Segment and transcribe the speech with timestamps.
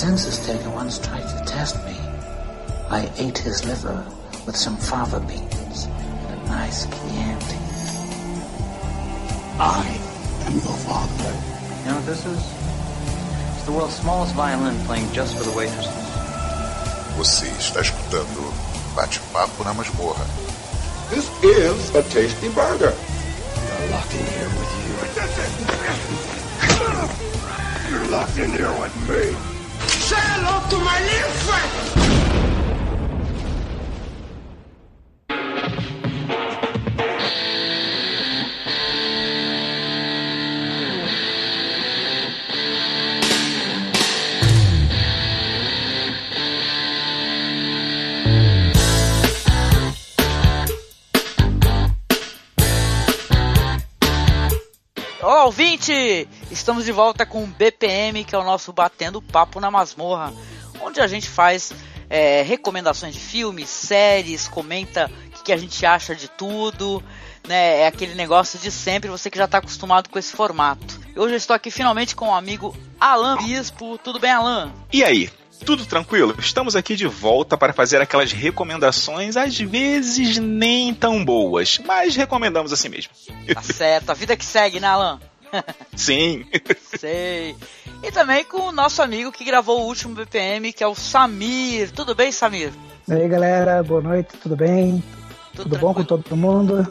[0.00, 1.94] census taker once tried to test me.
[2.88, 4.02] I ate his liver
[4.46, 7.60] with some fava beans and a nice Chianti.
[9.60, 9.84] I
[10.46, 11.32] am your father.
[11.84, 12.40] You know what this is?
[13.56, 15.92] It's the world's smallest violin playing just for the waitresses.
[17.18, 18.54] Você está escutando
[18.96, 20.24] Bate-Papo na Masmorra.
[21.10, 22.94] This is a tasty burger.
[22.96, 24.96] You're locked in here with you.
[27.90, 29.49] You're locked in here with me.
[30.70, 31.80] Friend.
[55.22, 56.28] Olá, ouvinte!
[56.50, 60.32] Estamos de volta com o BPM, que é o nosso Batendo Papo na Masmorra,
[60.90, 61.72] onde a gente faz
[62.08, 67.02] é, recomendações de filmes, séries, comenta o que, que a gente acha de tudo,
[67.46, 67.80] né?
[67.82, 71.00] É aquele negócio de sempre, você que já está acostumado com esse formato.
[71.16, 73.98] Hoje eu estou aqui finalmente com o amigo Alan Bispo.
[73.98, 74.72] Tudo bem, Alan?
[74.92, 75.30] E aí?
[75.64, 76.34] Tudo tranquilo?
[76.38, 82.72] Estamos aqui de volta para fazer aquelas recomendações, às vezes nem tão boas, mas recomendamos
[82.72, 83.12] assim mesmo.
[83.52, 85.20] Tá certo, a vida que segue, né, Alan?
[85.96, 86.46] Sim.
[86.98, 87.56] Sei.
[88.02, 91.90] E também com o nosso amigo que gravou o último BPM, que é o Samir.
[91.92, 92.72] Tudo bem, Samir?
[93.08, 95.02] E aí, galera, boa noite, tudo bem?
[95.54, 96.86] Tudo, Tudo bom com todo mundo?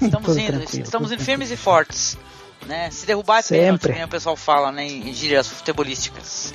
[0.00, 2.18] Estamos Tudo indo, estamos indo firmes e fortes.
[2.66, 2.90] Né?
[2.90, 4.04] Se derrubar é pênalti, Sempre.
[4.04, 6.52] o pessoal fala, né, em gírias futebolísticas.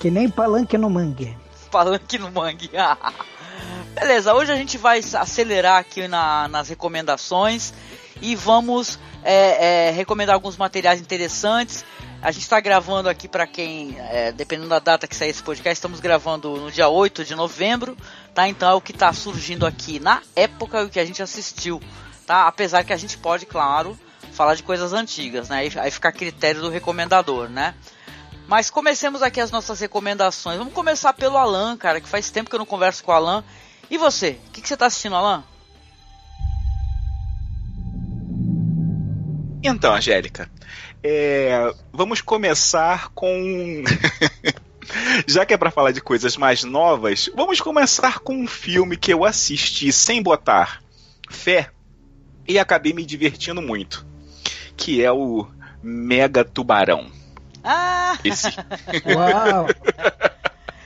[0.00, 1.36] Que nem palanque no mangue.
[1.70, 2.70] Palanque no mangue.
[3.94, 7.72] Beleza, hoje a gente vai acelerar aqui na- nas recomendações
[8.20, 11.84] e vamos é, é, recomendar alguns materiais interessantes.
[12.22, 15.76] A gente está gravando aqui para quem, é, dependendo da data que sair esse podcast,
[15.76, 17.96] estamos gravando no dia 8 de novembro,
[18.34, 18.48] tá?
[18.48, 21.82] Então é o que está surgindo aqui na época e o que a gente assistiu,
[22.26, 22.46] tá?
[22.46, 23.98] Apesar que a gente pode, claro,
[24.32, 25.68] falar de coisas antigas, né?
[25.76, 27.74] Aí, fica a critério do recomendador, né?
[28.46, 30.58] Mas comecemos aqui as nossas recomendações.
[30.58, 33.42] Vamos começar pelo Alan, cara, que faz tempo que eu não converso com o Alan.
[33.90, 34.38] E você?
[34.48, 35.44] O que, que você tá assistindo, Alan?
[39.66, 40.48] Então, Angélica,
[41.02, 43.82] é, vamos começar com.
[45.26, 49.12] Já que é para falar de coisas mais novas, vamos começar com um filme que
[49.12, 50.82] eu assisti sem botar
[51.30, 51.70] fé
[52.46, 54.04] e acabei me divertindo muito,
[54.76, 55.48] que é o
[55.82, 57.10] Mega Tubarão.
[57.62, 58.18] Ah!
[58.22, 58.48] Esse,
[59.08, 59.66] Uau!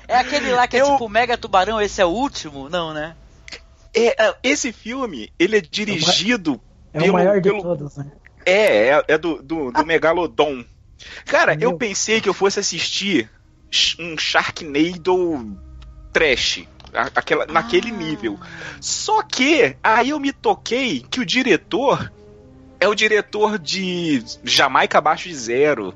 [0.07, 2.69] É aquele lá que é Eu- tipo Mega Tubarão, esse é o último?
[2.69, 3.17] Não, né?
[3.93, 6.61] é, é, esse filme ele é dirigido
[6.93, 8.07] É pelo, o maior de pelo- todos, né?
[8.49, 10.65] É, é, é do, do, do Megalodon.
[11.25, 11.77] Cara, eu Meu.
[11.77, 13.31] pensei que eu fosse assistir
[13.99, 15.57] um Sharknado
[16.13, 16.65] trash.
[17.15, 17.95] Aquela, Naquele Ah.
[17.95, 18.39] nível.
[18.81, 22.11] Só que aí eu me toquei que o diretor
[22.81, 25.95] é o diretor de Jamaica Abaixo de Zero.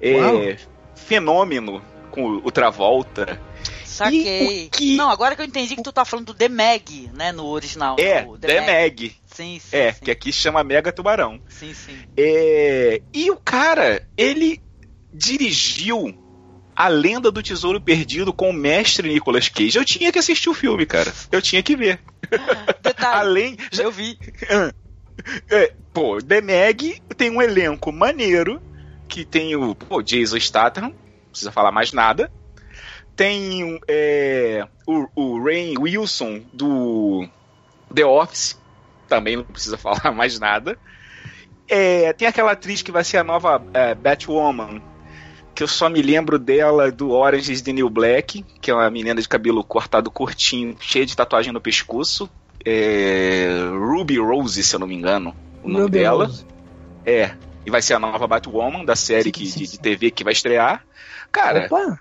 [0.00, 0.56] É,
[0.94, 3.40] Fenômeno com o, Travolta.
[3.84, 4.68] Saquei.
[4.70, 7.32] Que- Não, agora que eu entendi que tu tá falando do The Meg, né?
[7.32, 7.96] No original.
[7.98, 9.16] É, O The Meg.
[9.38, 9.76] Sim, sim.
[9.76, 10.04] É, sim.
[10.04, 11.40] que aqui chama Mega Tubarão.
[11.48, 11.96] Sim, sim.
[12.16, 14.60] É, e o cara, ele
[15.14, 16.12] dirigiu
[16.74, 19.78] A Lenda do Tesouro Perdido com o mestre Nicolas Cage.
[19.78, 21.12] Eu tinha que assistir o filme, cara.
[21.30, 22.00] Eu tinha que ver.
[22.82, 23.56] Detalhe, Além.
[23.70, 24.18] já- eu vi.
[25.52, 28.60] é, pô, The Meg tem um elenco maneiro.
[29.08, 30.88] Que tem o pô, Jason Statham.
[30.88, 30.94] Não
[31.30, 32.28] precisa falar mais nada.
[33.14, 37.24] Tem é, o, o Rain Wilson do
[37.94, 38.57] The Office.
[39.08, 40.78] Também não precisa falar mais nada.
[41.66, 44.80] É, tem aquela atriz que vai ser a nova é, Batwoman,
[45.54, 48.90] que eu só me lembro dela do Orange is the New Black, que é uma
[48.90, 52.30] menina de cabelo cortado curtinho, cheia de tatuagem no pescoço.
[52.64, 56.26] É, Ruby Rose, se eu não me engano, o nome Ruby dela.
[56.26, 56.46] Rose.
[57.04, 57.32] É,
[57.66, 60.24] e vai ser a nova Batwoman da série Sim, que, sim, de, de TV que
[60.24, 60.84] vai estrear.
[61.30, 62.00] Cara, Opa!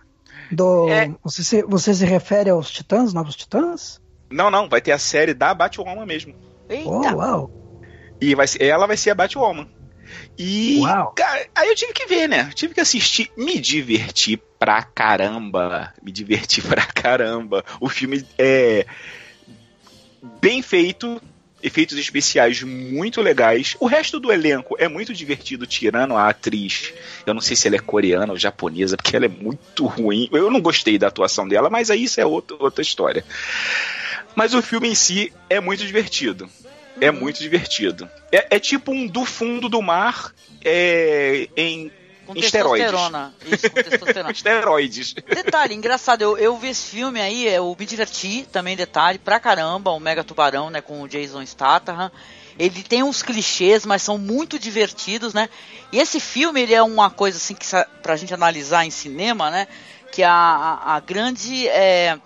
[0.49, 1.13] Do, É.
[1.21, 4.01] você, se, você se refere aos Titãs, Novos Titãs?
[4.29, 6.33] não, não, vai ter a série da Batwoman mesmo.
[6.69, 6.89] Eita.
[6.89, 7.51] Oh, uau!
[8.19, 9.67] E vai ser, ela vai ser a Batwoman.
[10.37, 11.13] E, Uau.
[11.15, 12.49] cara, aí eu tive que ver, né?
[12.53, 15.93] Tive que assistir, me diverti pra caramba.
[16.01, 17.63] Me diverti pra caramba.
[17.79, 18.85] O filme é
[20.41, 21.21] bem feito,
[21.61, 23.75] efeitos especiais muito legais.
[23.79, 26.93] O resto do elenco é muito divertido, tirando a atriz.
[27.25, 30.29] Eu não sei se ela é coreana ou japonesa, porque ela é muito ruim.
[30.31, 33.25] Eu não gostei da atuação dela, mas aí isso é outra, outra história.
[34.37, 36.47] Mas o filme em si é muito divertido.
[37.01, 38.07] É muito divertido.
[38.31, 40.31] É, é tipo um do fundo do mar
[40.63, 41.91] é, em
[42.27, 42.87] Com esteroides.
[43.51, 44.29] Isso, com testosterona.
[44.31, 45.13] Esteroides.
[45.13, 49.89] Detalhe, engraçado, eu, eu vi esse filme aí, eu me diverti também, detalhe, pra caramba,
[49.89, 52.11] o Mega Tubarão, né, com o Jason Statham.
[52.59, 55.49] Ele tem uns clichês, mas são muito divertidos, né?
[55.91, 57.65] E esse filme, ele é uma coisa assim que
[58.03, 59.67] pra gente analisar em cinema, né?
[60.11, 62.19] Que a, a, a grande é,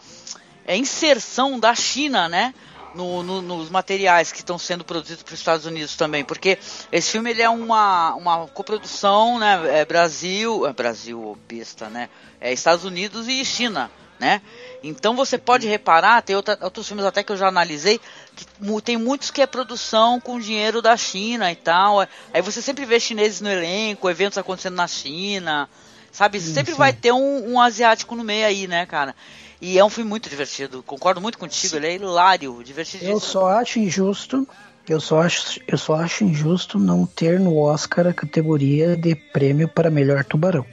[0.65, 2.53] é inserção da China, né?
[2.93, 6.57] No, no- nos materiais que estão sendo produzidos para os Estados Unidos também, porque
[6.91, 9.79] esse filme ele é uma, uma coprodução, né?
[9.79, 12.09] É Brasil, é Brasil besta, né?
[12.41, 14.41] É Estados Unidos e China, né?
[14.83, 17.97] Então você pode reparar, tem outra- outros filmes até que eu já analisei,
[18.35, 18.45] que
[18.83, 22.01] tem muitos que é produção com dinheiro da China e tal.
[22.33, 25.69] Aí você sempre vê chineses no elenco, eventos acontecendo na China,
[26.11, 26.41] sabe?
[26.41, 29.15] sempre vai ter um, um asiático no meio aí, né, cara?
[29.61, 33.11] E é um filme muito divertido, concordo muito contigo, ele é hilário, divertidíssimo.
[33.11, 34.47] Eu só acho injusto.
[34.89, 39.67] Eu só acho, eu só acho injusto não ter no Oscar a categoria de prêmio
[39.67, 40.65] para melhor tubarão.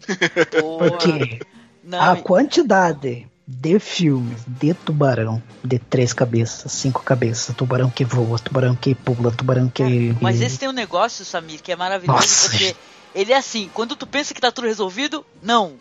[0.50, 1.38] Porque
[1.84, 8.38] Não, a quantidade de filmes de tubarão, de três cabeças, cinco cabeças, tubarão que voa,
[8.40, 10.14] tubarão que pula, tubarão que.
[10.20, 12.50] Mas esse tem um negócio, Samir, que é maravilhoso, Nossa.
[12.50, 12.74] porque
[13.14, 15.74] ele é assim, quando tu pensa que tá tudo resolvido, não.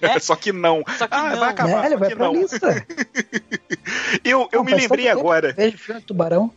[0.00, 0.18] É?
[0.20, 0.82] Só que não.
[0.96, 1.38] Só que ah, não.
[1.38, 1.80] vai acabar.
[1.82, 2.32] Né, ele só vai que pra não.
[2.34, 2.86] lista.
[4.24, 5.52] Eu, eu Não, me lembrei agora.
[5.52, 6.52] Vejo filme tubarão.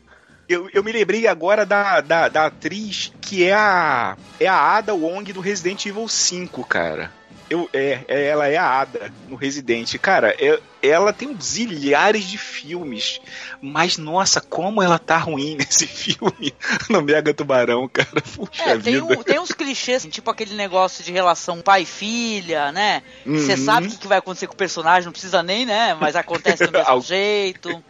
[0.48, 4.18] Eu, eu me lembrei agora da, da, da atriz que é a.
[4.40, 7.12] É a Ada Wong do Resident Evil 5, cara.
[7.50, 9.94] Eu, é, é- ela é a Ada no Resident.
[10.00, 13.20] Cara, é- ela tem zilhares de filmes.
[13.62, 16.54] Mas, nossa, como ela tá ruim nesse filme
[16.90, 18.22] no Mega Tubarão, cara.
[18.36, 19.06] Puxa É, tem, vida.
[19.06, 23.04] um- tem uns clichês, assim, tipo aquele negócio de relação pai-filha, né?
[23.26, 23.66] Você Uhum.
[23.66, 25.94] sabe o que, que vai acontecer com o personagem, não precisa nem, né?
[25.94, 27.84] Mas acontece do mesmo jeito.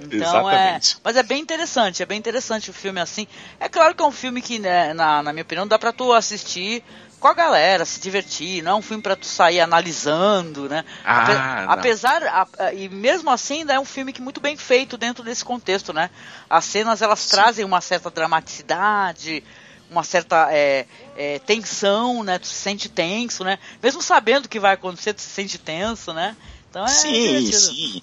[0.00, 0.80] Então é.
[1.04, 3.28] Mas é bem interessante, é bem interessante o filme assim.
[3.60, 6.12] É claro que é um filme que, né, na, na minha opinião, dá pra tu
[6.12, 6.82] assistir
[7.24, 8.62] com a galera, se divertir.
[8.62, 10.84] Não é um filme pra tu sair analisando, né?
[11.02, 12.22] Ah, apesar.
[12.22, 15.90] a- e mesmo assim, ainda é um filme que muito bem feito dentro desse contexto,
[15.90, 16.10] né?
[16.50, 19.42] As cenas elas trazem uma certa dramaticidade,
[19.90, 20.84] uma certa é,
[21.16, 22.38] é, tensão, né?
[22.38, 23.58] Tu se sente tenso, né?
[23.82, 26.36] Mesmo sabendo o que vai acontecer, tu se sente tenso, né?
[26.68, 27.10] Então é Sim,
[27.40, 27.58] divertido.
[27.58, 28.02] sim.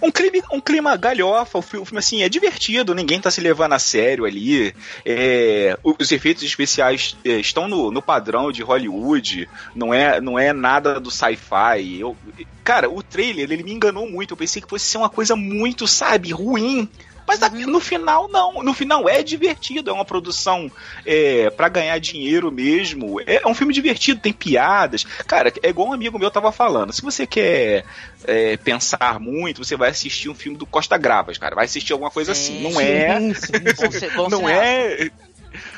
[0.00, 3.78] Um clima, um clima galhofa, o filme, assim, é divertido, ninguém tá se levando a
[3.78, 4.74] sério ali.
[5.04, 10.52] É, os efeitos especiais é, estão no, no padrão de Hollywood, não é, não é
[10.52, 11.98] nada do sci-fi.
[12.00, 12.16] Eu-
[12.64, 15.86] Cara, o trailer, ele me enganou muito, eu pensei que fosse ser uma coisa muito,
[15.88, 16.88] sabe, ruim.
[17.26, 18.62] Mas na- no final, não.
[18.62, 20.70] No final é divertido, é uma produção
[21.06, 23.20] é, para ganhar dinheiro mesmo.
[23.20, 25.04] É, é um filme divertido, tem piadas.
[25.26, 26.92] Cara, é igual um amigo meu tava falando.
[26.92, 27.84] Se você quer
[28.24, 31.54] é, pensar muito, você vai assistir um filme do Costa Gravas, cara.
[31.54, 32.54] Vai assistir alguma coisa Sim.
[32.64, 32.72] assim.
[32.72, 33.18] Não é.
[33.18, 34.06] Sim, sim.
[34.30, 35.10] Não é.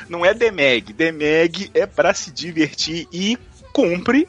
[0.07, 0.93] Não é Demeg.
[0.93, 3.37] Demeg é pra se divertir e
[3.73, 4.27] cumpre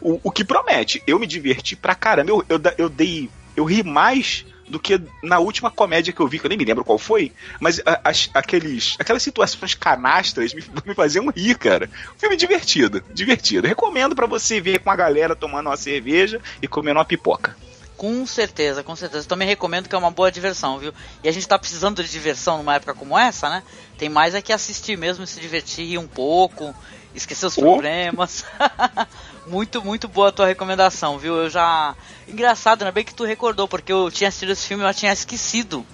[0.00, 1.02] o, o que promete.
[1.06, 2.30] Eu me diverti pra caramba.
[2.30, 3.28] Eu, eu, eu dei.
[3.56, 6.64] Eu ri mais do que na última comédia que eu vi, que eu nem me
[6.64, 11.90] lembro qual foi, mas a- as- aqueles, aquelas situações canastras me, me faziam rir, cara.
[12.16, 13.66] Filme divertido, divertido.
[13.66, 17.56] Recomendo pra você ver com a galera tomando uma cerveja e comendo uma pipoca.
[17.96, 19.26] Com certeza, com certeza.
[19.26, 20.94] Também recomendo que é uma boa diversão, viu?
[21.24, 23.62] E a gente tá precisando de diversão numa época como essa, né?
[23.98, 26.72] Tem mais é que assistir mesmo, se divertir um pouco,
[27.12, 27.62] esquecer os Oh.
[27.62, 28.44] problemas.
[29.48, 31.34] muito, muito boa a tua recomendação, viu?
[31.36, 31.94] Eu já.
[32.26, 35.12] Engraçado, ainda bem que tu recordou, porque eu tinha assistido esse filme e eu tinha
[35.12, 35.84] esquecido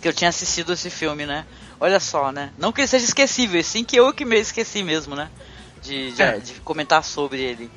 [0.00, 1.44] que eu tinha assistido esse filme, né?
[1.78, 2.50] Olha só, né?
[2.58, 5.30] Não que ele seja esquecível, sim que eu que me esqueci mesmo, né?
[5.82, 6.38] De, de, É.
[6.38, 7.70] de comentar sobre ele.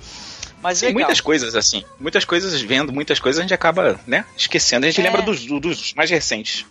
[0.62, 1.02] Mas Tem legal.
[1.08, 4.86] muitas coisas assim, muitas coisas vendo, muitas coisas a gente acaba, né, esquecendo.
[4.86, 5.04] A gente É.
[5.04, 6.66] lembra dos, dos mais recentes.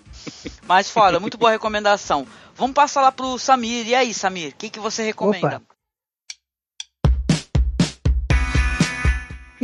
[0.67, 2.27] Mas foda, muito boa recomendação.
[2.57, 3.87] Vamos passar lá pro Samir.
[3.87, 5.57] E aí, Samir, o que, que você recomenda?
[5.57, 5.63] Opa.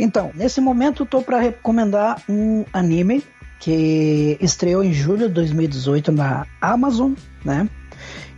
[0.01, 3.23] Então, nesse momento eu tô para recomendar um anime
[3.59, 7.13] que estreou em julho de 2018 na Amazon,
[7.45, 7.69] né?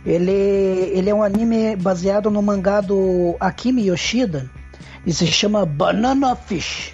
[0.04, 4.50] Ele, ele é um anime baseado no mangá do Akimi Yoshida
[5.06, 6.92] e se chama Banana Fish.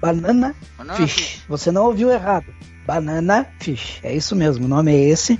[0.00, 1.12] Banana, Banana Fish.
[1.12, 1.44] Fish.
[1.48, 2.46] Você não ouviu errado.
[2.84, 4.00] Banana Fish.
[4.02, 5.38] É isso mesmo, o nome é esse.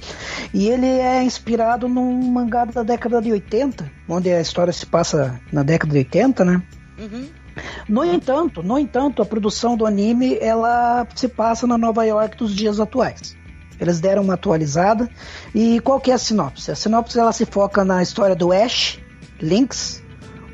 [0.54, 5.40] E ele é inspirado num mangá da década de 80, onde a história se passa
[5.52, 6.62] na década de 80, né?
[7.00, 7.45] Uhum.
[7.88, 12.54] No entanto, no entanto, a produção do anime ela se passa na Nova York dos
[12.54, 13.36] dias atuais.
[13.78, 15.08] Eles deram uma atualizada.
[15.54, 16.70] E qual que é a sinopse?
[16.70, 18.98] A sinopse ela se foca na história do Ash
[19.40, 20.02] Lynx,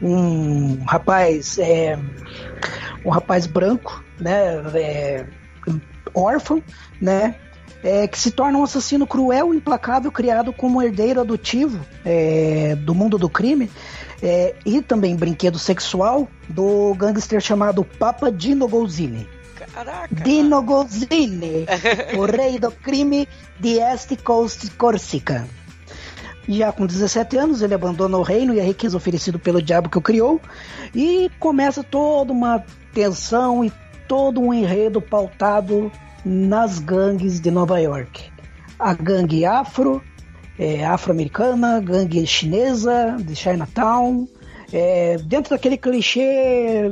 [0.02, 1.97] um rapaz, é,
[3.04, 5.26] um rapaz branco, né, é,
[6.12, 6.62] órfão,
[7.00, 7.37] né,
[7.82, 12.94] é, que se torna um assassino cruel e implacável criado como herdeiro adotivo é, do
[12.94, 13.71] mundo do crime
[14.22, 19.28] é, e também brinquedo sexual do gangster chamado Papa Dino Golzini.
[19.74, 20.14] Caraca.
[20.14, 21.66] Dino Golzini,
[22.16, 25.46] o rei do crime de East Coast Corsica.
[26.48, 29.98] Já com 17 anos, ele abandona o reino e a riqueza oferecida pelo diabo que
[29.98, 30.40] o criou
[30.94, 33.72] e começa toda uma tensão e
[34.08, 35.90] todo um enredo pautado
[36.24, 38.30] nas gangues de Nova York.
[38.78, 40.02] A gangue afro,
[40.62, 44.28] é, afro-americana, gangue chinesa, de Chinatown,
[44.73, 46.88] é, dentro daquele clichê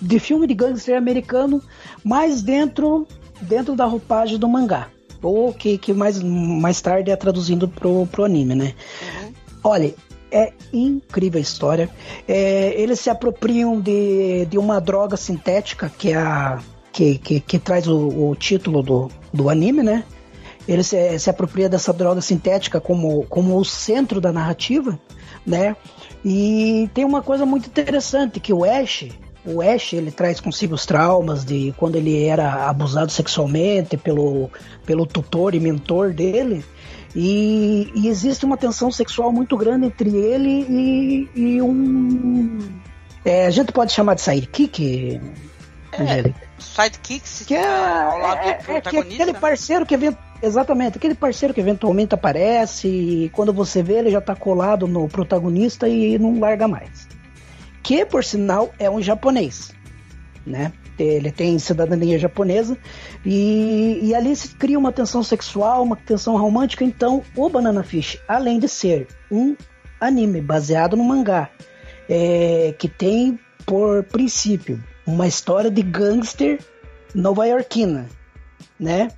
[0.00, 1.60] de filme de gangster americano,
[2.04, 3.08] mas dentro,
[3.40, 4.86] dentro da roupagem do mangá.
[5.20, 8.74] Ou que, que mais, mais tarde é traduzindo pro, pro anime, né?
[9.02, 9.32] Uhum.
[9.64, 9.94] Olha,
[10.30, 11.90] é incrível a história.
[12.28, 16.60] É, eles se apropriam de, de uma droga sintética que é a.
[16.92, 20.04] que, que, que traz o, o título do, do anime, né?
[20.66, 24.98] Ele se, se apropria dessa droga sintética como, como o centro da narrativa,
[25.46, 25.76] né?
[26.24, 29.08] E tem uma coisa muito interessante que o Ash,
[29.44, 34.50] o Ash ele traz consigo os traumas de quando ele era abusado sexualmente pelo,
[34.86, 36.64] pelo tutor e mentor dele.
[37.14, 42.58] E, e existe uma tensão sexual muito grande entre ele e, e um.
[43.24, 45.20] É, a gente pode chamar de sidekick,
[45.92, 48.88] é, Sidekick que é, ao lado é, do protagonista.
[48.88, 49.94] É, que aquele parceiro que
[50.42, 55.08] exatamente aquele parceiro que eventualmente aparece e quando você vê ele já está colado no
[55.08, 57.08] protagonista e não larga mais
[57.84, 59.72] que por sinal é um japonês,
[60.44, 60.72] né?
[60.98, 62.78] Ele tem cidadania japonesa
[63.24, 66.84] e, e ali se cria uma tensão sexual, uma tensão romântica.
[66.84, 69.54] Então, o Banana Fish, além de ser um
[70.00, 71.50] anime baseado no mangá,
[72.08, 76.60] é, que tem por princípio uma história de gangster
[77.14, 78.08] nova-iorquina,
[78.80, 79.08] né?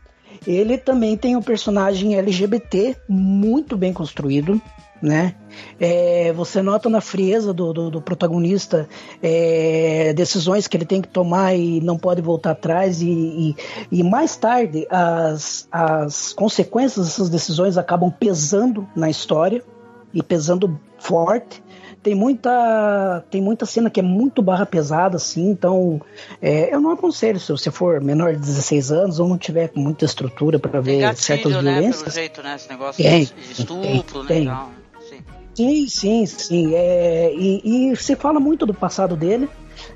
[0.47, 4.61] Ele também tem um personagem LGBT muito bem construído,
[5.03, 5.35] né?
[5.79, 8.89] É, você nota na frieza do, do, do protagonista
[9.23, 13.57] é, decisões que ele tem que tomar e não pode voltar atrás e, e,
[13.91, 19.63] e, mais tarde as, as consequências dessas decisões acabam pesando na história
[20.15, 21.63] e pesando forte
[22.07, 26.01] tem muita tem muita cena que é muito barra pesada assim então
[26.41, 30.05] é, eu não aconselho se você for menor de 16 anos ou não tiver muita
[30.05, 34.25] estrutura para ver gatilho, certas né, violências pelo jeito né esse negócio tem, de estupro
[34.25, 34.67] tem, né
[35.11, 35.25] tem.
[35.53, 36.75] Sim, sim, sim.
[36.75, 39.49] É, e, e se fala muito do passado dele,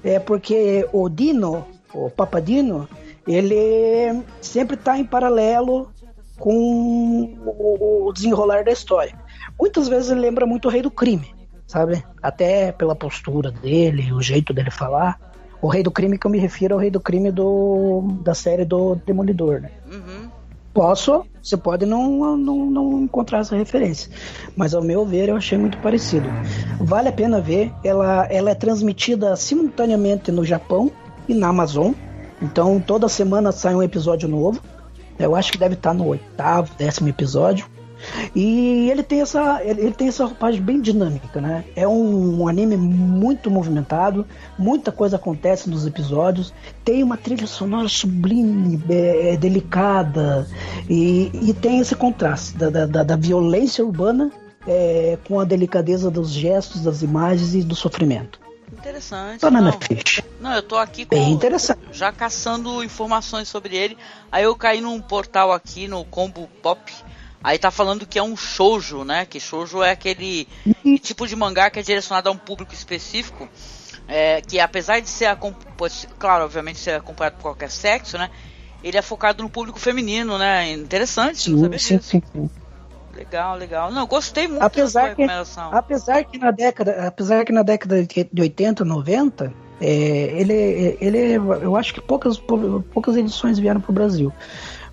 [0.02, 2.88] é porque o Dino, o Papadino,
[3.28, 5.92] ele sempre está em paralelo
[6.38, 9.14] com o desenrolar da história.
[9.60, 11.34] Muitas vezes ele lembra muito o Rei do Crime,
[11.70, 12.02] sabe?
[12.20, 15.20] Até pela postura dele, o jeito dele falar.
[15.62, 18.64] O Rei do Crime que eu me refiro ao Rei do Crime do, da série
[18.64, 19.70] do Demolidor, né?
[19.88, 20.28] Uhum.
[20.74, 24.10] Posso, você pode não, não, não encontrar essa referência,
[24.56, 26.28] mas ao meu ver eu achei muito parecido.
[26.80, 30.90] Vale a pena ver, ela, ela é transmitida simultaneamente no Japão
[31.28, 31.92] e na Amazon,
[32.42, 34.60] então toda semana sai um episódio novo.
[35.18, 37.66] Eu acho que deve estar no oitavo, décimo episódio.
[38.34, 41.64] E ele tem essa, ele tem essa roupagem bem dinâmica, né?
[41.74, 44.26] É um, um, anime muito movimentado,
[44.58, 46.52] muita coisa acontece nos episódios,
[46.84, 50.46] tem uma trilha sonora sublime, é, delicada,
[50.88, 54.30] e, e, tem esse contraste da, da, da violência urbana
[54.66, 58.40] é, com a delicadeza dos gestos, das imagens e do sofrimento.
[58.72, 59.40] Interessante.
[59.40, 59.80] Banana não.
[59.80, 60.22] Fish.
[60.40, 61.80] Não, eu tô aqui com, Bem interessante.
[61.92, 63.96] já caçando informações sobre ele.
[64.30, 66.80] Aí eu caí num portal aqui no Combo Pop
[67.42, 69.24] Aí tá falando que é um shoujo, né?
[69.24, 70.46] Que shoujo é aquele
[71.02, 73.48] tipo de mangá que é direcionado a um público específico.
[74.06, 75.28] É, que apesar de ser,
[76.18, 78.28] claro, obviamente ser acompanhado por qualquer sexo, né?
[78.82, 80.72] Ele é focado no público feminino, né?
[80.72, 82.00] Interessante, sim, não sim.
[82.00, 82.50] Sim, sim.
[83.14, 83.90] Legal, legal.
[83.90, 85.70] Não, gostei muito apesar dessa recomendação.
[85.70, 89.86] Que, apesar que na década, apesar que na década de 80, 90, é,
[90.40, 94.32] ele, ele, eu acho que poucas, poucas edições vieram para o Brasil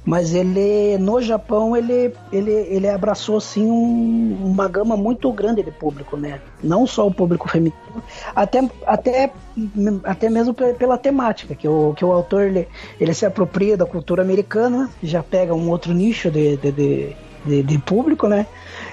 [0.07, 5.69] mas ele no Japão ele ele, ele abraçou assim um, uma gama muito grande de
[5.69, 6.39] público, né?
[6.63, 7.75] Não só o público feminino,
[8.33, 9.29] até até
[10.05, 12.69] até mesmo pela temática que o que o autor ele,
[13.01, 17.63] ele se apropria da cultura americana, já pega um outro nicho de, de, de, de,
[17.63, 18.47] de público, né?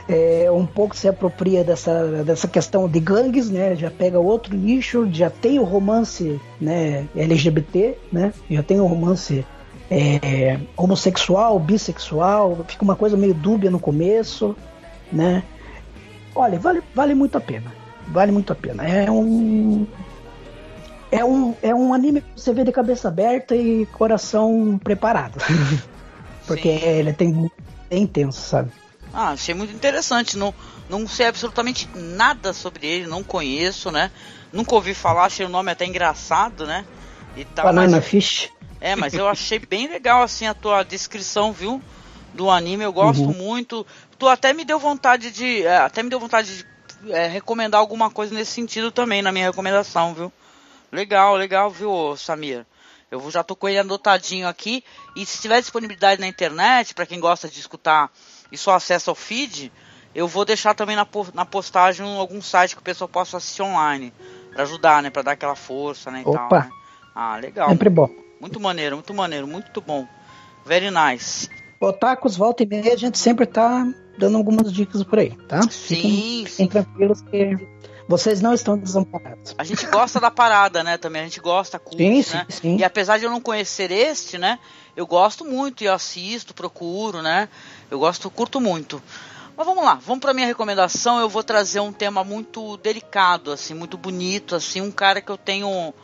[0.08, 3.76] É, um pouco se apropria dessa, dessa questão de gangues, né?
[3.76, 7.06] Já pega outro nicho, já tem o romance, né?
[7.14, 8.32] LGBT, né?
[8.50, 9.44] Já tem o romance
[9.90, 14.56] é, homossexual, bissexual, fica uma coisa meio dúbia no começo,
[15.12, 15.42] né?
[16.34, 17.72] Olha, vale, vale muito a pena.
[18.08, 18.86] Vale muito a pena.
[18.86, 19.86] É um.
[21.10, 25.38] É um, é um anime que você vê de cabeça aberta e coração preparado.
[26.46, 26.84] Porque Sim.
[26.84, 27.50] ele tem
[27.88, 28.70] bem intenso, sabe?
[29.12, 30.36] Ah, achei muito interessante.
[30.36, 30.52] Não,
[30.90, 34.10] não sei absolutamente nada sobre ele, não conheço, né?
[34.52, 36.84] Nunca ouvi falar, achei o nome até engraçado, né?
[37.36, 38.50] E tal, Banana Fish.
[38.84, 41.82] É, mas eu achei bem legal assim a tua descrição, viu?
[42.34, 43.32] Do anime, eu gosto Uhum.
[43.32, 43.86] muito.
[44.18, 45.62] Tu até me deu vontade de.
[45.64, 46.66] é, até me deu vontade de
[47.10, 50.30] é, recomendar alguma coisa nesse sentido também na minha recomendação, viu?
[50.92, 52.66] Legal, legal, viu, Samir?
[53.10, 54.84] Eu já tô com ele anotadinho aqui.
[55.16, 58.10] E se tiver disponibilidade na internet, para quem gosta de escutar
[58.52, 59.72] e só acessa o feed,
[60.14, 64.12] eu vou deixar também na, na postagem algum site que o pessoal possa assistir online.
[64.52, 65.08] Pra ajudar, né?
[65.08, 66.20] Pra dar aquela força, né?
[66.20, 66.38] E Opa.
[66.38, 66.70] tal, né?
[67.14, 67.70] Ah, legal.
[67.70, 68.10] Sempre bom.
[68.44, 70.06] Muito maneiro, muito maneiro, muito bom.
[70.66, 71.48] Very nice.
[71.80, 73.86] Otakus, volta e meia, a gente sempre tá
[74.18, 75.62] dando algumas dicas por aí, tá?
[75.62, 77.56] Sim, Fiquem, fiquem tranquilos que
[78.06, 79.54] vocês não estão desamparados.
[79.56, 80.98] A gente gosta da parada, né?
[80.98, 82.46] Também a gente gosta, curte, Sim, sim, né?
[82.50, 82.76] sim.
[82.76, 84.58] E apesar de eu não conhecer este, né?
[84.94, 87.48] Eu gosto muito e assisto, procuro, né?
[87.90, 89.02] Eu gosto, curto muito.
[89.56, 91.18] Mas vamos lá, vamos para minha recomendação.
[91.18, 95.38] Eu vou trazer um tema muito delicado, assim, muito bonito, assim, um cara que eu
[95.38, 95.94] tenho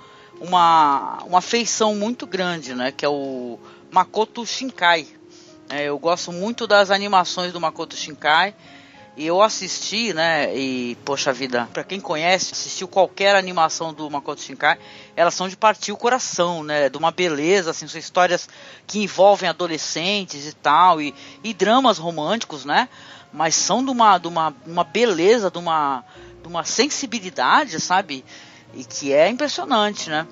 [0.41, 2.91] uma uma afeição muito grande, né?
[2.91, 3.59] Que é o
[3.91, 5.07] Makoto Shinkai.
[5.69, 8.55] É, eu gosto muito das animações do Makoto Shinkai.
[9.17, 10.57] E eu assisti, né?
[10.57, 14.79] E, poxa vida, pra quem conhece, assistiu qualquer animação do Makoto Shinkai,
[15.17, 16.89] elas são de partir o coração, né?
[16.89, 18.49] De uma beleza, assim, são histórias
[18.87, 22.89] que envolvem adolescentes e tal, e, e dramas românticos, né?
[23.33, 26.05] Mas são de uma, de uma, uma beleza, de uma,
[26.41, 28.25] de uma sensibilidade, sabe?
[28.75, 30.27] E que é impressionante, né?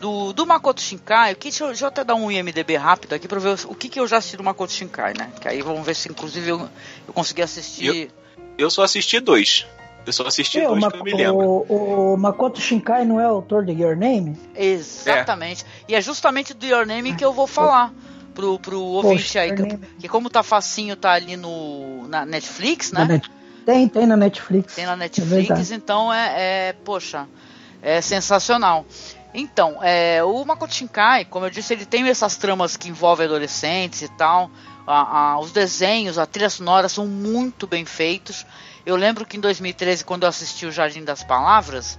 [0.00, 3.14] Do, do Makoto Shinkai, o que, deixa, eu, deixa eu até dar um IMDB rápido
[3.14, 5.30] aqui pra ver o que, que eu já assisti do Makoto Shinkai, né?
[5.40, 6.68] Que aí vamos ver se inclusive eu,
[7.06, 8.10] eu consegui assistir.
[8.56, 9.66] Eu só assisti dois.
[10.06, 11.64] Eu só assisti É, o, dois Ma- que eu me lembro.
[11.68, 14.38] o, o Makoto Shinkai não é autor de Your Name?
[14.54, 15.64] Exatamente.
[15.88, 17.92] E é justamente do Your Name que eu vou falar
[18.34, 19.52] pro, pro ouvinte Poxa, aí.
[19.52, 23.14] Que, que como tá facinho, tá ali no, na Netflix, Na né?
[23.14, 23.30] Net-
[23.66, 24.74] Tem, tem na Netflix.
[24.76, 25.74] Tem na É Netflix, verdade.
[25.74, 26.34] então é,
[26.68, 27.26] é, poxa,
[27.82, 28.84] é sensacional.
[29.34, 34.02] Então, é, o Makoto Shinkai, como eu disse, ele tem essas tramas que envolvem adolescentes
[34.02, 34.50] e tal.
[34.86, 38.46] A- a- os desenhos, a trilha sonora são muito bem feitos.
[38.86, 41.98] Eu lembro que em 2013, quando eu assisti o Jardim das Palavras,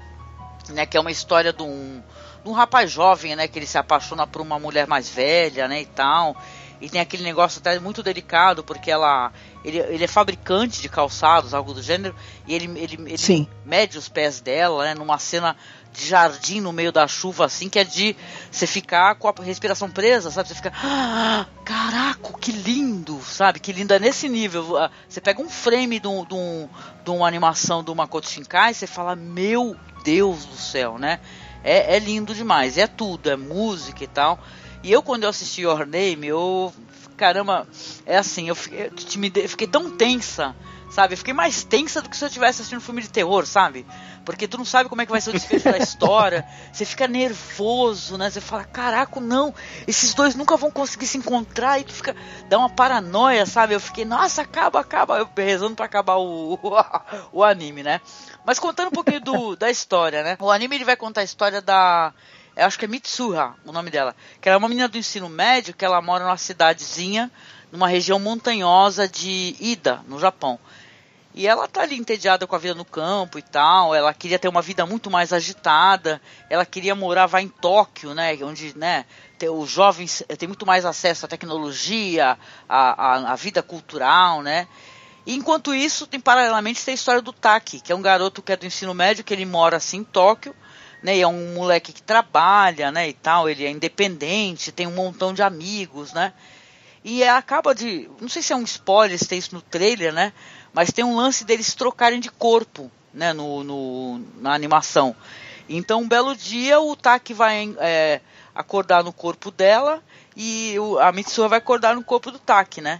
[0.70, 2.02] né, que é uma história de um,
[2.44, 5.82] de um rapaz jovem, né, que ele se apaixona por uma mulher mais velha, né,
[5.82, 6.36] e tal.
[6.82, 9.32] E tem aquele negócio até muito delicado, porque ela
[9.64, 12.16] ele, ele é fabricante de calçados, algo do gênero,
[12.48, 13.48] e ele, ele, ele Sim.
[13.66, 15.56] mede os pés dela, né, numa cena
[15.92, 18.16] de jardim no meio da chuva, assim, que é de
[18.52, 20.48] você ficar com a respiração presa, sabe?
[20.48, 23.60] Você fica, ah, caraca, que lindo, sabe?
[23.60, 24.78] Que lindo é nesse nível.
[24.78, 26.70] Ah, Você pega um frame de, um, de, um,
[27.04, 31.20] de uma animação do Makoto Shinkai, você fala, meu Deus do céu, né?
[31.64, 34.40] É, é lindo demais, é tudo, é música e tal.
[34.84, 36.74] E eu, quando eu assisti Your Name, eu.
[37.18, 37.68] Caramba,
[38.06, 38.90] é assim, eu fiquei,
[39.44, 40.56] eu fiquei tão tensa,
[40.90, 41.14] sabe?
[41.14, 43.86] Eu fiquei mais tensa do que se eu estivesse assistindo um filme de terror, sabe?
[44.24, 47.10] Porque tu não sabe como é que vai ser o desfecho da história, você fica
[47.10, 48.30] nervoso, né?
[48.30, 49.54] Você fala, caraca, não,
[49.86, 52.16] esses dois nunca vão conseguir se encontrar, e tu fica.
[52.48, 53.74] dá uma paranoia, sabe?
[53.74, 56.58] Eu fiquei, nossa, acaba, acaba, eu rezando pra acabar o,
[57.34, 58.00] o anime, né?
[58.46, 60.38] Mas contando um pouquinho do, da história, né?
[60.40, 62.14] O anime ele vai contar a história da.
[62.60, 64.14] Eu acho que é Mitsuha, o nome dela.
[64.42, 67.32] Que ela é uma menina do ensino médio que ela mora numa cidadezinha,
[67.72, 70.60] numa região montanhosa de Ida, no Japão.
[71.34, 73.96] E ela tá ali entediada com a vida no campo e tal.
[73.96, 76.22] Ela queria ter uma vida muito mais agitada.
[76.50, 78.38] Ela queria morar vai em Tóquio, né?
[78.44, 79.06] Onde, né?
[79.50, 84.68] Os jovens têm muito mais acesso à tecnologia, à, à, à vida cultural, né?
[85.26, 88.58] Enquanto isso, tem paralelamente tem a história do Taki, que é um garoto que é
[88.58, 90.54] do ensino médio, que ele mora assim em Tóquio,
[91.04, 91.18] né?
[91.18, 93.10] E é um moleque que trabalha, né?
[93.10, 93.50] E tal.
[93.50, 96.34] Ele é independente, tem um montão de amigos, né?
[97.04, 98.10] E é, acaba de.
[98.20, 100.34] Não sei se é um spoiler, se tem isso no trailer, né?
[100.74, 103.34] Mas tem um lance deles trocarem de corpo, né?
[103.34, 105.16] No, no- na animação.
[105.68, 108.22] Então, um belo dia, o Taki vai é,
[108.56, 110.04] acordar no corpo dela
[110.36, 113.00] e o- a Mitsuha vai acordar no corpo do Taki, né?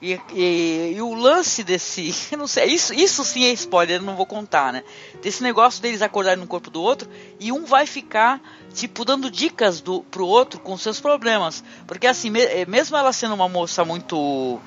[0.00, 2.14] E, e- e o lance desse.
[2.38, 4.84] Não sei, isso, isso sim é spoiler, eu não vou contar, né?
[5.20, 7.08] Desse negócio deles acordarem no corpo do outro
[7.40, 8.40] e um vai ficar,
[8.72, 11.64] tipo, dando dicas do, pro outro com seus problemas.
[11.84, 14.60] Porque, assim, me- eh, mesmo ela sendo uma moça muito.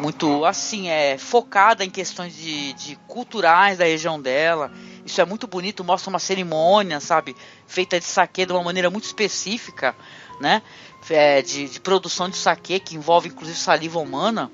[0.00, 4.70] Muito, assim, é, focada em questões de, de culturais da região dela.
[5.04, 7.34] Isso é muito bonito, mostra uma cerimônia, sabe?
[7.66, 9.96] Feita de saque de uma maneira muito específica,
[10.40, 10.62] né?
[11.10, 14.50] É, de, de produção de saque que envolve inclusive saliva humana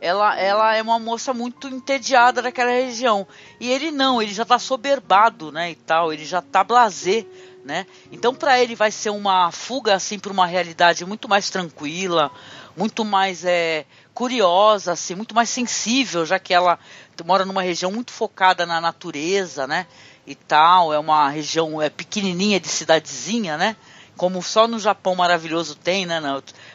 [0.00, 3.26] ela, ela é uma moça muito entediada daquela região.
[3.60, 7.26] E ele não, ele já tá soberbado, né, e tal, ele já tá blasé,
[7.64, 7.86] né?
[8.10, 12.30] Então para ele vai ser uma fuga assim para uma realidade muito mais tranquila,
[12.76, 13.84] muito mais é,
[14.14, 16.78] curiosa, assim, muito mais sensível, já que ela
[17.24, 19.86] mora numa região muito focada na natureza, né?
[20.26, 23.76] E tal, é uma região é, pequenininha de cidadezinha, né?
[24.16, 26.20] Como só no Japão maravilhoso tem, né?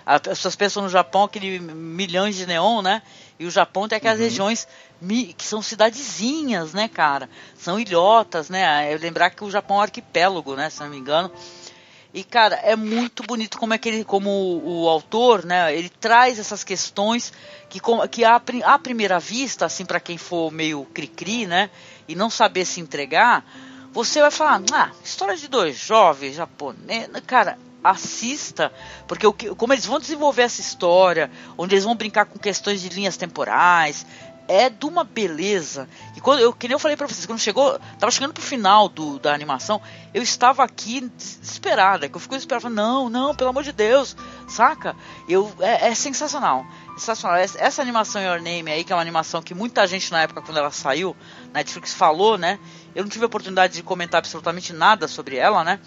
[0.06, 3.02] As pessoas pensam no Japão aquele milhões de neon, né?
[3.40, 4.26] E o Japão tem aquelas uhum.
[4.26, 4.68] regiões
[5.38, 7.30] que são cidadezinhas, né, cara?
[7.58, 8.94] São ilhotas, né?
[8.94, 10.70] Eu lembrar que o Japão é um arquipélago, né?
[10.70, 11.32] Se não me engano.
[12.14, 15.90] E, cara, é muito bonito como é que ele, como o, o autor, né, ele
[15.90, 17.34] traz essas questões
[17.68, 21.72] que, que à, à primeira vista, assim, para quem for meio cri-cri, né,
[22.08, 23.44] e não saber se entregar,
[23.92, 28.72] você vai falar, ah, história de dois jovens japoneses, cara, assista,
[29.08, 32.82] porque o que, como eles vão desenvolver essa história, onde eles vão brincar com questões
[32.82, 34.06] de linhas temporais,
[34.48, 35.88] é de uma beleza.
[36.16, 38.90] E quando eu, que nem eu falei para vocês, quando chegou, tava chegando pro final
[38.90, 39.82] do, da animação,
[40.14, 44.16] eu estava aqui desesperada, que eu fico esperando, não, não, pelo amor de Deus,
[44.48, 44.96] saca?
[45.28, 46.66] Eu é, é sensacional.
[46.98, 47.38] Sensacional.
[47.38, 50.42] Essa, essa, animação Your Name aí, que é uma animação que muita gente na época
[50.42, 51.16] quando ela saiu,
[51.48, 52.60] na Netflix falou, né?
[52.94, 55.80] Eu não tive a oportunidade de comentar absolutamente nada sobre ela, né?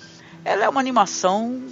[0.45, 1.63] Ela é uma animação,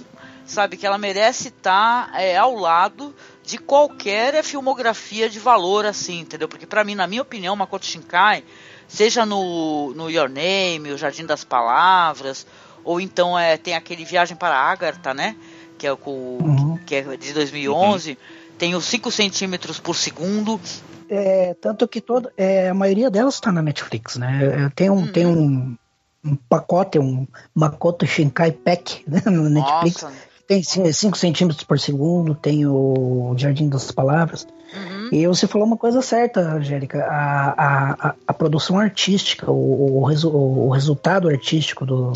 [0.45, 6.21] sabe, que ela merece estar tá, é, ao lado de qualquer filmografia de valor, assim,
[6.21, 6.47] entendeu?
[6.47, 8.43] Porque para mim, na minha opinião, Makoto Shinkai,
[8.87, 12.45] seja no, no Your Name, o Jardim das Palavras,
[12.83, 15.35] ou então é, tem aquele Viagem para Agartha, né?
[15.77, 16.79] Que é, o, uhum.
[16.85, 18.17] que é de 2011, uhum.
[18.57, 20.59] tem os 5 centímetros por segundo.
[21.07, 24.71] É, tanto que toda, é, a maioria delas está na Netflix, né?
[24.75, 25.11] Tem um, uhum.
[25.11, 25.77] tem um,
[26.23, 30.01] um pacote, um Makoto Shinkai Pack né, no Netflix.
[30.01, 34.47] Nossa tem 5 centímetros por segundo, tem o Jardim das Palavras.
[34.73, 35.09] Uhum.
[35.11, 37.03] E você falou uma coisa certa, Angélica.
[37.05, 42.13] A, a, a produção artística, o, o, resu, o, resultado artístico do,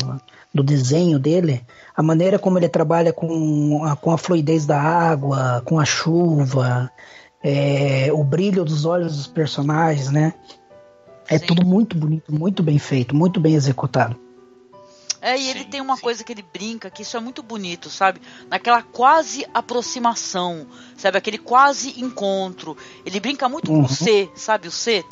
[0.54, 1.62] do desenho dele,
[1.96, 6.90] a maneira como ele trabalha com a, com a fluidez da água, com a chuva,
[7.42, 10.34] é, o brilho dos olhos dos personagens, né?
[11.28, 11.46] É Sim.
[11.46, 14.16] tudo muito bonito, muito bem feito, muito bem executado.
[15.20, 16.02] É, e sim, ele tem uma sim.
[16.02, 18.20] coisa que ele brinca, que isso é muito bonito, sabe?
[18.48, 21.18] Naquela quase aproximação, sabe?
[21.18, 22.76] Aquele quase encontro.
[23.04, 23.84] Ele brinca muito uhum.
[23.84, 24.68] com o C, sabe?
[24.68, 25.04] O C,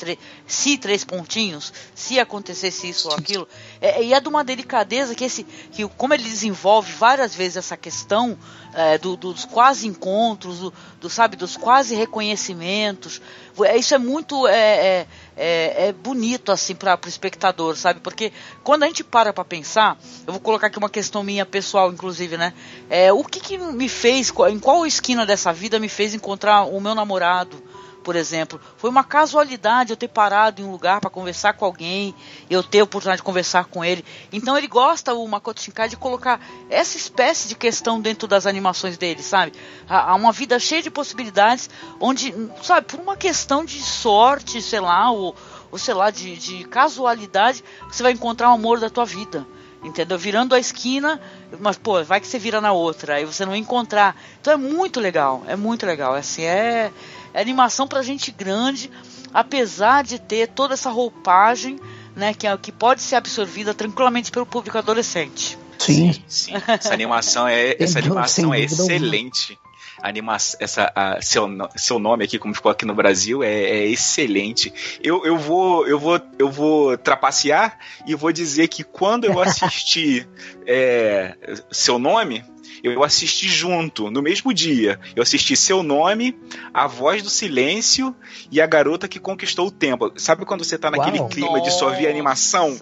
[0.47, 3.47] se três pontinhos, se acontecesse isso ou aquilo.
[3.81, 7.77] É, e é de uma delicadeza que esse, que como ele desenvolve várias vezes essa
[7.77, 8.37] questão
[8.73, 11.37] é, do, dos quase encontros, do, do, sabe?
[11.37, 13.21] Dos quase reconhecimentos.
[13.63, 18.01] É, isso é muito é, é, é, é bonito assim para o espectador, sabe?
[18.01, 21.91] Porque quando a gente para para pensar, eu vou colocar aqui uma questão minha pessoal,
[21.91, 22.53] inclusive, né?
[22.89, 26.81] É, o que, que me fez, em qual esquina dessa vida me fez encontrar o
[26.81, 27.68] meu namorado?
[28.03, 28.59] Por exemplo.
[28.77, 32.15] Foi uma casualidade eu ter parado em um lugar para conversar com alguém,
[32.49, 34.03] eu ter a oportunidade de conversar com ele.
[34.31, 38.97] Então ele gosta, o Makoto Shinkai, de colocar essa espécie de questão dentro das animações
[38.97, 39.53] dele, sabe?
[39.87, 45.11] Há uma vida cheia de possibilidades, onde, sabe, por uma questão de sorte, sei lá,
[45.11, 45.35] ou,
[45.71, 49.45] ou sei lá, de, de casualidade, você vai encontrar o amor da tua vida
[49.83, 50.17] entendeu?
[50.17, 51.19] Virando a esquina,
[51.59, 54.15] mas pô, vai que você vira na outra, aí você não encontrar.
[54.39, 56.13] Então é muito legal, é muito legal.
[56.13, 56.91] Assim, é,
[57.33, 58.89] é animação pra gente grande,
[59.33, 61.79] apesar de ter toda essa roupagem,
[62.15, 65.57] né, que, é, que pode ser absorvida tranquilamente pelo público adolescente.
[65.77, 66.53] Sim, sim.
[66.67, 69.57] Essa animação é, essa animação é excelente.
[70.01, 74.73] Anima essa, a, seu, seu nome aqui, como ficou aqui no Brasil, é, é, excelente.
[75.03, 80.27] Eu, eu, vou, eu, vou, eu vou trapacear e vou dizer que quando eu assisti
[80.65, 81.35] é,
[81.69, 82.45] seu nome,
[82.83, 84.99] eu assisti junto, no mesmo dia.
[85.15, 86.37] Eu assisti Seu Nome,
[86.73, 88.15] A Voz do Silêncio
[88.51, 90.11] e A Garota que Conquistou o Tempo.
[90.17, 91.29] Sabe quando você tá naquele Uau.
[91.29, 92.77] clima Nossa, de só ver animação?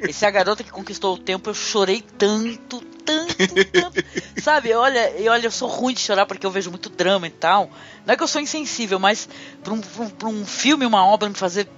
[0.00, 3.36] Esse A Garota que Conquistou o Tempo, eu chorei tanto, tanto,
[3.72, 4.04] tanto.
[4.42, 7.30] sabe, olha, e olha, eu sou ruim de chorar porque eu vejo muito drama e
[7.30, 7.70] tal.
[8.06, 9.28] Não é que eu sou insensível, mas
[9.62, 11.68] pra um, pra um, pra um filme, uma obra me fazer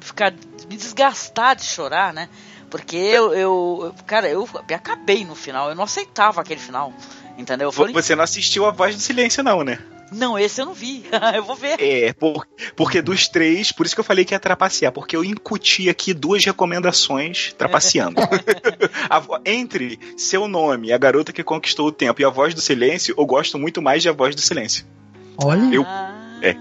[0.00, 0.32] ficar
[0.68, 2.28] me desgastar de chorar, né?
[2.72, 6.90] Porque eu, eu, cara, eu me acabei no final, eu não aceitava aquele final,
[7.36, 7.70] entendeu?
[7.70, 9.78] Falei, Você não assistiu a Voz do Silêncio, não, né?
[10.10, 11.04] Não, esse eu não vi.
[11.36, 11.78] eu vou ver.
[11.78, 15.22] É, por, porque dos três, por isso que eu falei que ia trapacear, porque eu
[15.22, 18.22] incuti aqui duas recomendações trapaceando.
[19.10, 23.14] a, entre seu nome, A Garota que Conquistou o Tempo e A Voz do Silêncio,
[23.18, 24.86] eu gosto muito mais de A Voz do Silêncio.
[25.36, 25.74] Olha.
[25.74, 25.84] Eu,
[26.40, 26.56] é.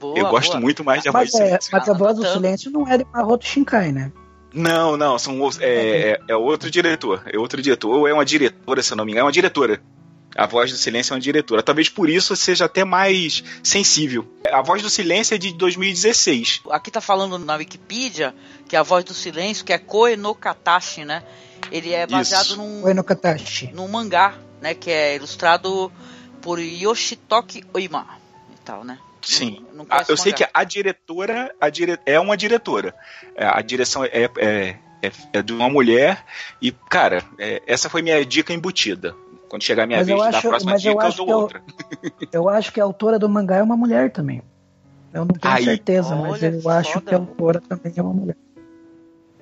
[0.00, 0.60] Boa, eu gosto boa.
[0.60, 1.70] muito mais de A Voz mas, do é, Silêncio.
[1.72, 4.10] Mas A Voz do Silêncio não é de Maroto Shinkai, né?
[4.52, 7.22] Não, não, são, é, é, é, outro diretor.
[7.26, 7.94] É outro diretor.
[7.94, 9.24] Ou é uma diretora, se eu não me engano.
[9.24, 9.80] É uma diretora.
[10.36, 11.62] A Voz do Silêncio é uma diretora.
[11.62, 14.26] Talvez por isso seja até mais sensível.
[14.52, 16.62] A Voz do Silêncio é de 2016.
[16.70, 18.34] Aqui tá falando na Wikipedia
[18.68, 21.22] que a Voz do Silêncio, que é Koe no Katashi, né?
[21.72, 22.56] Ele é baseado isso.
[22.56, 22.82] num,
[23.72, 24.74] num mangá, né?
[24.74, 25.90] Que é ilustrado
[26.42, 28.06] por Yoshitoki Oima
[28.54, 28.98] e tal, né?
[29.28, 29.64] Sim.
[29.72, 31.98] Não- não Ah, eu sei que a diretora a dire...
[32.06, 32.94] é uma diretora.
[33.34, 36.24] É, A direção é, é, é, é de uma mulher.
[36.62, 39.14] E, cara, é, essa foi minha dica embutida.
[39.48, 41.08] Quando chegar a minha Mas vez eu de dar a próxima mas eu dica, eu,
[41.08, 41.62] acho dou que eu- outra.
[42.32, 44.42] Eu acho que a autora do mangá é uma mulher também.
[45.14, 45.64] Eu não tenho Aí.
[45.64, 47.06] certeza, mas eu acho foda.
[47.06, 48.36] que a autora também é uma mulher.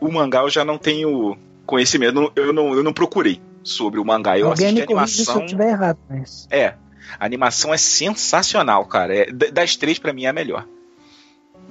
[0.01, 2.31] O mangá eu já não tenho conhecimento.
[2.37, 4.39] Eu não, eu não procurei sobre o mangá.
[4.39, 5.45] Eu Alguém assisti me a corrige se eu animação.
[5.47, 6.47] estiver errado, mas.
[6.51, 6.75] É.
[7.19, 9.15] A animação é sensacional, cara.
[9.17, 10.67] É, das três, pra mim, é a melhor.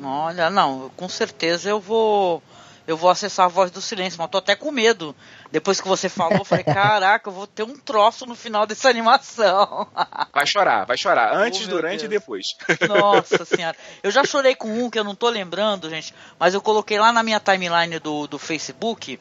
[0.02, 2.42] Olha, não, com certeza eu vou.
[2.86, 5.16] Eu vou acessar a voz do silêncio, mas eu tô até com medo.
[5.50, 8.90] Depois que você falou, eu falei, caraca, eu vou ter um troço no final dessa
[8.90, 9.88] animação.
[10.34, 11.34] Vai chorar, vai chorar.
[11.34, 12.04] Antes, Oh, durante Deus.
[12.04, 12.48] e depois.
[12.90, 13.78] Nossa senhora.
[14.02, 16.14] Eu já chorei com um que eu não tô lembrando, gente.
[16.38, 19.18] Mas eu coloquei lá na minha timeline do, do Facebook.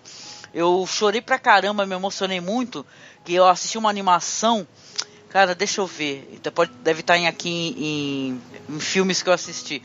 [0.53, 2.85] Eu chorei pra caramba, me emocionei muito.
[3.25, 4.67] Que eu assisti uma animação.
[5.33, 6.29] Cara, deixa eu ver.
[6.33, 9.83] Então Pode, deve estar em, aqui em, em filmes que eu assisti.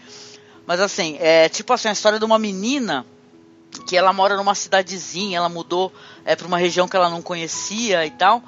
[0.65, 3.05] Mas assim, é tipo assim, a história de uma menina
[3.87, 5.93] que ela mora numa cidadezinha, ela mudou
[6.25, 8.43] é, para uma região que ela não conhecia e tal.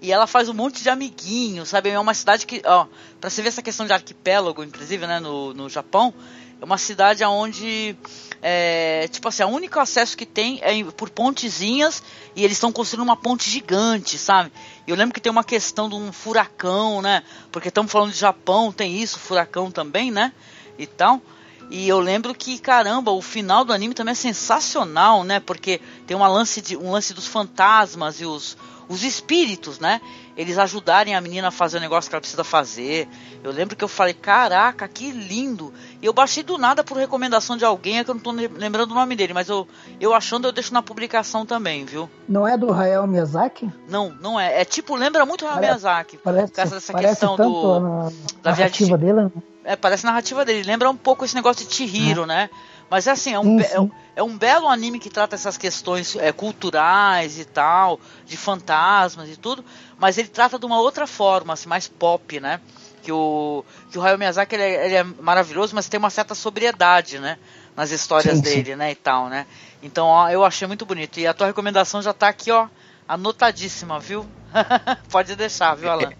[0.00, 1.88] E ela faz um monte de amiguinhos, sabe?
[1.88, 2.86] É uma cidade que, ó,
[3.20, 6.14] pra você ver essa questão de arquipélago, inclusive, né, no, no Japão,
[6.60, 7.96] é uma cidade onde,
[8.42, 12.02] é, tipo assim, o único acesso que tem é em- por pontezinhas
[12.36, 14.52] e eles estão construindo uma ponte gigante, sabe?
[14.86, 17.22] E eu lembro que tem uma questão de um furacão, né?
[17.50, 20.32] Porque estamos falando de Japão, tem isso, furacão também, né?
[20.78, 21.22] E tal.
[21.70, 25.40] E eu lembro que, caramba, o final do anime também é sensacional, né?
[25.40, 28.56] Porque tem uma lance de, um lance dos fantasmas e os,
[28.88, 30.00] os espíritos, né?
[30.36, 33.08] Eles ajudarem a menina a fazer o negócio que ela precisa fazer.
[33.42, 35.72] Eu lembro que eu falei, caraca, que lindo.
[36.02, 38.48] E eu baixei do nada por recomendação de alguém, é que eu não tô lem-
[38.48, 39.66] lembrando o nome dele, mas eu,
[40.00, 42.10] eu achando eu deixo na publicação também, viu?
[42.28, 43.70] Não é do Hayao Miyazaki?
[43.88, 44.60] Não, não é.
[44.60, 46.16] É tipo, lembra muito o Hayao Miyazaki.
[46.18, 48.10] Parece, Por causa dessa questão do- a
[48.42, 49.12] da narrativa dele.
[49.24, 49.30] né?
[49.66, 50.62] É, parece a narrativa dele.
[50.64, 52.50] Lembra um pouco esse negócio de Chihiro, né?
[52.90, 53.74] Mas é assim, é um, Sim, sim.
[53.74, 58.36] é um, é um belo anime que trata essas questões é, culturais e tal, de
[58.36, 59.64] fantasmas e tudo,
[59.98, 62.60] mas ele trata de uma outra forma, assim, mais pop, né?
[63.02, 66.34] Que o, que o Hayao Miyazaki ele é, ele é maravilhoso, mas tem uma certa
[66.34, 67.38] sobriedade, né?
[67.76, 68.50] Nas histórias Sim, sim.
[68.50, 68.92] dele, né?
[68.92, 69.46] E tal, né?
[69.82, 71.18] Então, ó, eu achei muito bonito.
[71.20, 72.68] E a tua recomendação já tá aqui, ó,
[73.06, 74.26] anotadíssima, viu?
[75.10, 76.12] Pode deixar, viu, Alan?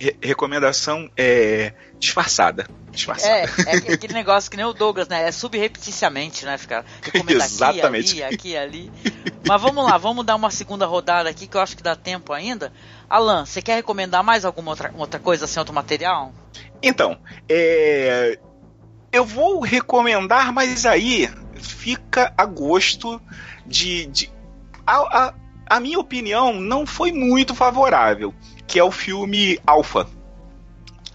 [0.00, 2.66] Re- recomendação é disfarçada.
[2.90, 3.32] Disfarçada.
[3.32, 5.26] É, é que- aquele negócio que nem o Douglas, né?
[5.28, 6.58] É subrepeticiamente, né?
[6.58, 8.22] Ficar recomenda Exatamente.
[8.22, 8.92] aqui, ali, aqui, ali.
[9.46, 12.32] Mas vamos lá, vamos dar uma segunda rodada aqui que eu acho que dá tempo
[12.32, 12.72] ainda.
[13.08, 16.32] Alan, você quer recomendar mais alguma outra, outra coisa, assim, outro material?
[16.82, 18.38] Então, é,
[19.12, 23.20] eu vou recomendar, mas aí fica a gosto
[23.66, 24.06] de.
[24.06, 24.30] de-
[24.86, 25.34] a, a-
[25.70, 28.34] a minha opinião não foi muito favorável,
[28.66, 30.04] que é o filme Alpha.
[30.04, 30.10] Do,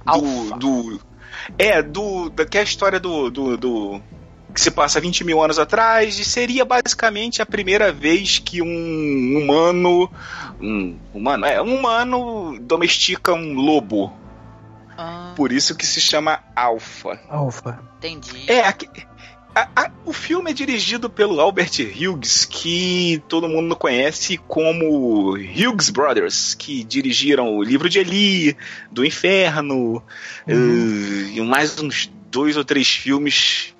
[0.06, 0.58] Alpha.
[0.58, 1.02] do-
[1.58, 2.30] é, do.
[2.30, 4.02] Da, que é a história do, do, do-
[4.54, 9.38] que se passa 20 mil anos atrás, e seria basicamente a primeira vez que um
[9.44, 10.10] humano.
[10.62, 14.13] Um humano, é, um humano domestica um lobo.
[14.98, 17.20] Ah, Por isso que se chama Alpha.
[17.28, 17.78] Alfa.
[17.98, 18.50] entendi.
[18.50, 18.88] É, aqui-
[19.56, 25.89] a- a- o filme é dirigido pelo Albert Hughes, que todo mundo conhece como Hughes
[25.89, 28.56] Brothers, que dirigiram o Livro de Eli,
[28.91, 30.04] Do Inferno,
[30.48, 30.54] eh,
[31.34, 33.74] e mais uns dois ou três filmes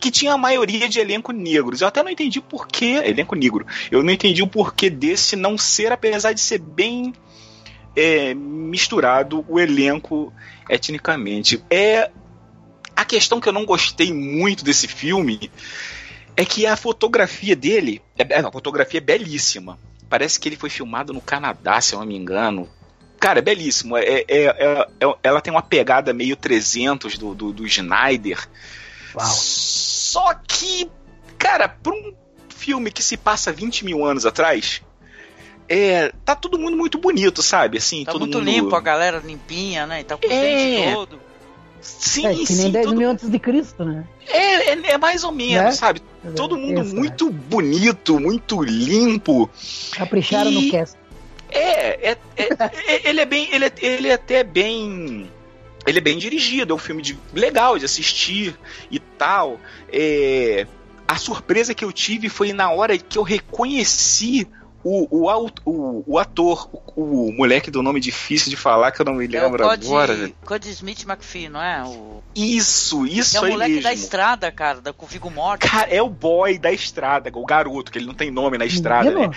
[0.00, 1.80] que tinha a maioria de elenco negros.
[1.80, 3.66] Eu até não entendi por que elenco negro.
[3.90, 7.12] Eu não entendi o porquê desse não ser, apesar de ser bem
[7.96, 10.32] é, misturado o elenco
[10.68, 11.62] etnicamente.
[11.70, 12.10] É
[12.96, 15.50] a questão que eu não gostei muito desse filme
[16.36, 19.78] é que a fotografia dele, é, a fotografia é belíssima.
[20.08, 22.68] Parece que ele foi filmado no Canadá, se eu não me engano.
[23.18, 23.96] Cara, é belíssimo.
[23.96, 28.46] É, é- é- é- ela tem uma pegada meio 300 do, do, do Schneider.
[29.14, 29.26] Uau.
[29.26, 30.90] Só que,
[31.38, 32.12] cara, pra um
[32.48, 34.82] filme que se passa 20 mil anos atrás,
[35.68, 37.78] é, tá todo mundo muito bonito, sabe?
[37.78, 38.50] Assim, Tá todo muito mundo...
[38.50, 40.00] limpo, a galera limpinha, né?
[40.00, 40.40] E tá com o É.
[40.82, 41.20] dente todo.
[41.84, 44.04] Sim, É, que sim, nem 10 todo- mil antes de Cristo, né?
[44.26, 45.72] É, é, é mais ou menos, Né?
[45.72, 46.02] sabe?
[46.34, 49.50] Todo mundo Isso, muito bonito, muito limpo.
[49.92, 50.96] Capricharam E- no cast.
[51.50, 52.48] É, é, é-
[52.86, 55.30] é- ele é bem, ele é, ele é até bem,
[55.86, 58.58] ele é bem dirigido, é um filme de, legal de assistir
[58.90, 59.60] e tal.
[59.92, 60.66] É,
[61.06, 64.48] a surpresa que eu tive foi na hora que eu reconheci
[64.84, 69.06] o, o, o, o ator, o, o moleque do nome difícil de falar que eu
[69.06, 70.14] não me É o lembro agora.
[70.14, 71.82] Cody, Cody Smith McPhee, não é?
[71.82, 73.82] O, Isso, isso é o moleque mesmo.
[73.84, 75.78] da estrada, cara, da, com o Viggo Mortensen.
[75.78, 79.10] Cara, é o boy da estrada, o garoto, que ele não tem nome na estrada,
[79.10, 79.30] né?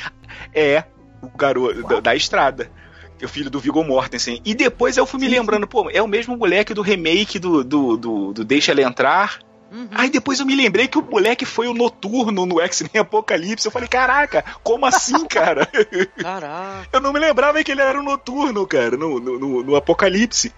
[0.54, 0.84] É,
[1.22, 2.70] o garoto da, da estrada.
[3.18, 4.42] que é o filho do Viggo Mortensen.
[4.44, 7.98] E depois eu fui me lembrando, pô, é o mesmo moleque do remake do, do,
[7.98, 9.40] do, do Deixa Ela Entrar.
[9.72, 9.90] Uhum.
[9.92, 13.66] Aí depois eu me lembrei que o moleque foi o Noturno no X-Men Apocalipse.
[13.66, 15.68] Eu falei, caraca, como assim, cara?
[16.18, 16.88] Caraca.
[16.92, 20.54] eu não me lembrava que ele era o Noturno, cara, no, no, no, Apocalipse.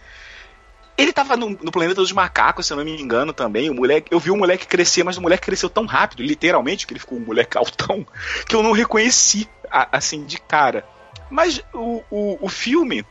[0.97, 3.69] Ele tava no, no, planeta dos macacos, se eu não me engano, também.
[3.69, 6.93] O moleque, eu vi o moleque crescer, mas o moleque cresceu tão rápido, literalmente, que
[6.93, 8.05] ele ficou um moleque altão,
[8.47, 10.85] que eu não reconheci, assim, de cara.
[11.29, 13.05] Mas o, o, o filme,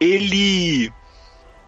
[0.00, 0.92] ele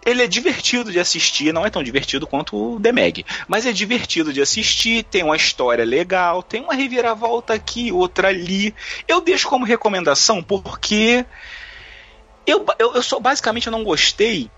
[0.09, 3.73] ele é divertido de assistir, não é tão divertido quanto o The Meg, mas é
[3.73, 8.75] divertido de assistir, tem uma história legal, tem uma reviravolta aqui, outra ali.
[9.07, 11.25] Eu deixo como recomendação porque
[12.47, 14.51] eu, eu, eu sou basicamente eu não gostei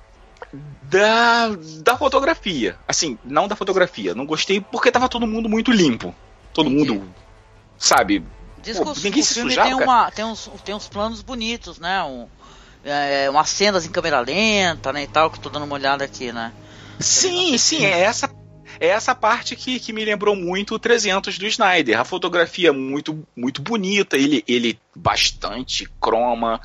[0.83, 1.49] da,
[1.83, 2.79] da fotografia.
[2.87, 6.15] Assim, não da fotografia, não gostei porque tava todo mundo muito limpo.
[6.53, 6.91] Todo Entendi.
[6.93, 7.15] mundo,
[7.79, 8.25] sabe,
[8.63, 12.03] Diz que o, o filme tem, uma, tem, uns, tem uns planos bonitos, né?
[12.03, 12.29] Um,
[12.85, 15.05] é, umas cenas em câmera lenta, né?
[15.05, 16.53] E tal, que tô dando uma olhada aqui, né?
[16.99, 18.31] Sim, sim, é essa,
[18.79, 21.99] é essa parte que, que me lembrou muito o 300 do Snyder.
[21.99, 26.61] A fotografia é muito, muito bonita, ele, ele bastante croma,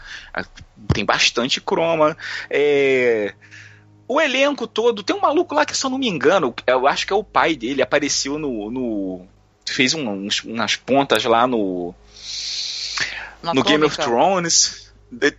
[0.94, 2.18] tem bastante croma.
[2.50, 3.34] É,
[4.08, 7.08] o elenco todo, tem um maluco lá que, se eu não me engano, eu acho
[7.08, 9.26] que é o pai dele, apareceu no, no
[9.66, 11.94] fez um, uns, umas pontas lá no.
[13.42, 14.85] no, no Game of Thrones.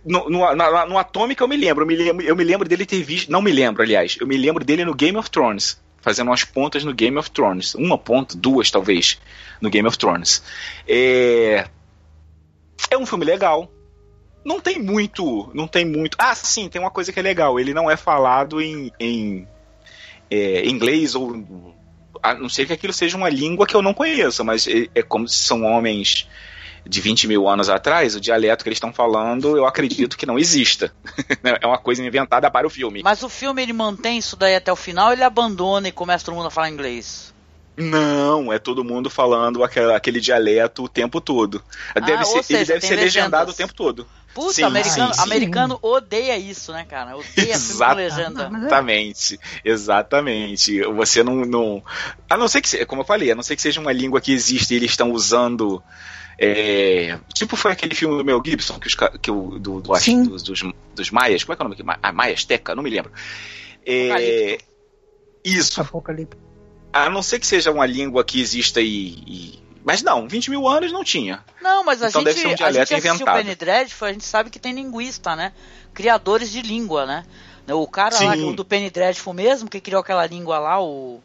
[0.05, 2.85] No, no, na, no Atômica eu me lembro, eu me lembro, eu me lembro dele
[2.85, 3.31] ter visto.
[3.31, 4.17] Não me lembro, aliás.
[4.19, 5.81] Eu me lembro dele no Game of Thrones.
[6.01, 7.75] Fazendo umas pontas no Game of Thrones.
[7.75, 9.19] Uma ponta, duas talvez,
[9.59, 10.41] no Game of Thrones.
[10.87, 11.67] É,
[12.89, 13.71] é um filme legal.
[14.45, 15.51] Não tem muito.
[15.53, 16.15] Não tem muito.
[16.17, 17.59] Ah, sim, tem uma coisa que é legal.
[17.59, 19.47] Ele não é falado em, em
[20.31, 21.35] é, inglês ou
[22.23, 25.01] a não ser que aquilo seja uma língua que eu não conheça, mas é, é
[25.03, 26.27] como se são homens
[26.87, 30.39] de 20 mil anos atrás, o dialeto que eles estão falando, eu acredito que não
[30.39, 30.93] exista.
[31.61, 33.01] é uma coisa inventada para o filme.
[33.03, 36.35] Mas o filme ele mantém isso daí até o final, ele abandona e começa todo
[36.35, 37.33] mundo a falar inglês.
[37.77, 41.63] Não, é todo mundo falando aquele, aquele dialeto o tempo todo.
[41.93, 43.15] Deve ah, ser, seja, ele deve ser legendas.
[43.15, 44.07] legendado o tempo todo.
[44.33, 45.25] Puta, sim, americano, sim, sim.
[45.25, 47.15] americano odeia isso, né, cara?
[47.15, 48.51] Odeia Exata, filme com legenda.
[48.57, 50.81] Exatamente, exatamente.
[50.83, 51.83] Você não, não.
[52.27, 54.31] A não ser que, como eu falei, a não ser que seja uma língua que
[54.31, 55.81] existe e eles estão usando.
[56.39, 60.43] É, tipo foi aquele filme do Mel Gibson, que, os, que o, do, do, dos,
[60.43, 61.99] dos, dos Maias, como é que é o nome?
[62.01, 62.75] A Maia Azteca?
[62.75, 63.11] Não me lembro.
[63.85, 64.59] É,
[65.43, 65.81] isso.
[65.81, 66.37] Apocalipse.
[66.93, 70.67] A não ser que seja uma língua que exista e, e mas não, 20 mil
[70.67, 71.43] anos não tinha.
[71.61, 73.35] Não, mas a então gente, deve ser um dialeto a gente inventado.
[73.35, 75.53] o Penny Dreadful, a gente sabe que tem linguista, né?
[75.93, 77.23] Criadores de língua, né?
[77.69, 78.25] O cara Sim.
[78.25, 81.21] lá do Penny Dreadful mesmo, que criou aquela língua lá, o,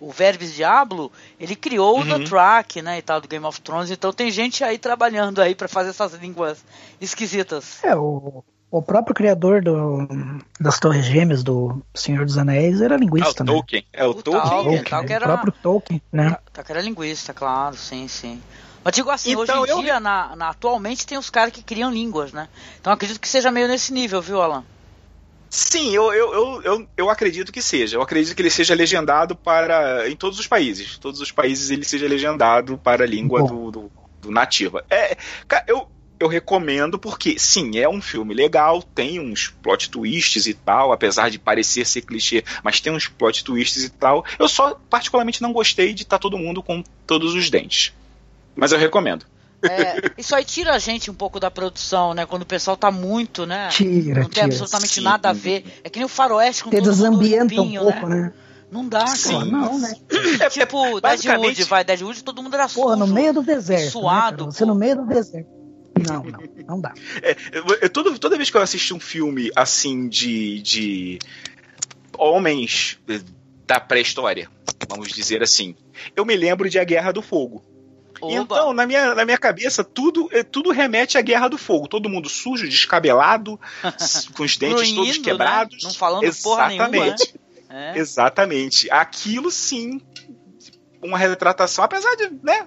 [0.00, 2.02] o Verbes Diablo, ele criou uhum.
[2.02, 3.90] o The Track, né, e tal, do Game of Thrones.
[3.90, 6.64] Então tem gente aí trabalhando aí para fazer essas línguas
[7.00, 7.84] esquisitas.
[7.84, 10.08] É, o, o próprio criador do,
[10.58, 13.52] das Torres Gêmeas do Senhor dos Anéis era linguista, é o né?
[13.52, 13.86] Tolkien.
[13.92, 14.50] É o, o Tolkien.
[14.50, 16.36] Tolkien, Tolkien era, o próprio Tolkien, né?
[16.52, 18.40] Tolkien era linguista, claro, sim, sim.
[18.82, 19.82] Mas digo assim, então, hoje em eu...
[19.82, 22.48] dia, na, na, atualmente tem os caras que criam línguas, né?
[22.80, 24.64] Então acredito que seja meio nesse nível, viu, Alan?
[25.50, 27.96] Sim, eu, eu, eu, eu, eu acredito que seja.
[27.96, 30.08] Eu acredito que ele seja legendado para.
[30.08, 30.96] em todos os países.
[30.96, 34.84] Todos os países ele seja legendado para a língua do, do, do nativa.
[34.88, 35.16] É,
[35.66, 35.88] eu,
[36.20, 41.30] eu recomendo porque, sim, é um filme legal, tem uns plot twists e tal, apesar
[41.30, 44.24] de parecer ser clichê, mas tem uns plot twists e tal.
[44.38, 47.92] Eu só, particularmente, não gostei de estar tá todo mundo com todos os dentes.
[48.54, 49.26] Mas eu recomendo.
[49.62, 52.24] É, isso aí tira a gente um pouco da produção, né?
[52.26, 53.68] Quando o pessoal tá muito, né?
[53.68, 55.02] Tira, não tem tira, absolutamente sim.
[55.02, 55.64] nada a ver.
[55.84, 58.16] É que nem o faroeste com Tem todo mundo limpinho, um pouco, né?
[58.16, 58.32] né?
[58.70, 59.32] Não dá, Sim.
[59.32, 59.44] cara.
[59.46, 59.92] Não, né?
[60.40, 61.56] É, tipo, basicamente...
[61.56, 63.84] Deadwood, vai, Deadwood todo mundo era Porra, no meio do deserto.
[63.84, 64.46] Né, suado.
[64.46, 65.48] Né, Você no meio do deserto.
[66.08, 66.94] Não, não, não dá.
[67.20, 67.36] É,
[67.82, 71.18] eu, toda, toda vez que eu assisto um filme assim de, de
[72.16, 72.98] homens
[73.66, 74.48] da pré-história,
[74.88, 75.74] vamos dizer assim,
[76.14, 77.62] eu me lembro de A Guerra do Fogo.
[78.20, 78.32] Oba.
[78.32, 81.88] Então, na minha, na minha cabeça, tudo, é, tudo remete à Guerra do Fogo.
[81.88, 83.58] Todo mundo sujo, descabelado,
[84.36, 85.24] com os dentes Ruindo, todos né?
[85.24, 85.82] quebrados.
[85.82, 85.88] Né?
[85.88, 86.42] Não falando Exatamente.
[86.42, 87.16] porra nenhuma.
[87.70, 87.98] É.
[87.98, 88.90] Exatamente.
[88.90, 90.00] Aquilo sim
[91.02, 92.66] uma retratação, apesar de, né,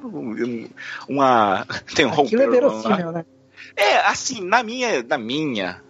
[1.07, 3.26] uma tem um Aquilo é verossímil, né?
[3.76, 5.82] É, assim, na minha, na minha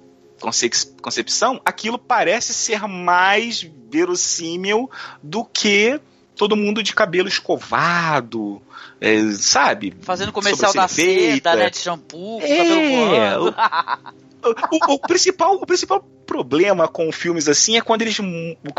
[1.02, 4.90] concepção, aquilo parece ser mais verossímil
[5.22, 6.00] do que
[6.36, 8.62] todo mundo de cabelo escovado,
[9.00, 9.94] é, sabe?
[10.02, 13.56] Fazendo comercial da seda, né, de shampoo, é, cabelo voando.
[14.44, 18.18] o, o, principal, o principal problema com filmes assim é quando eles.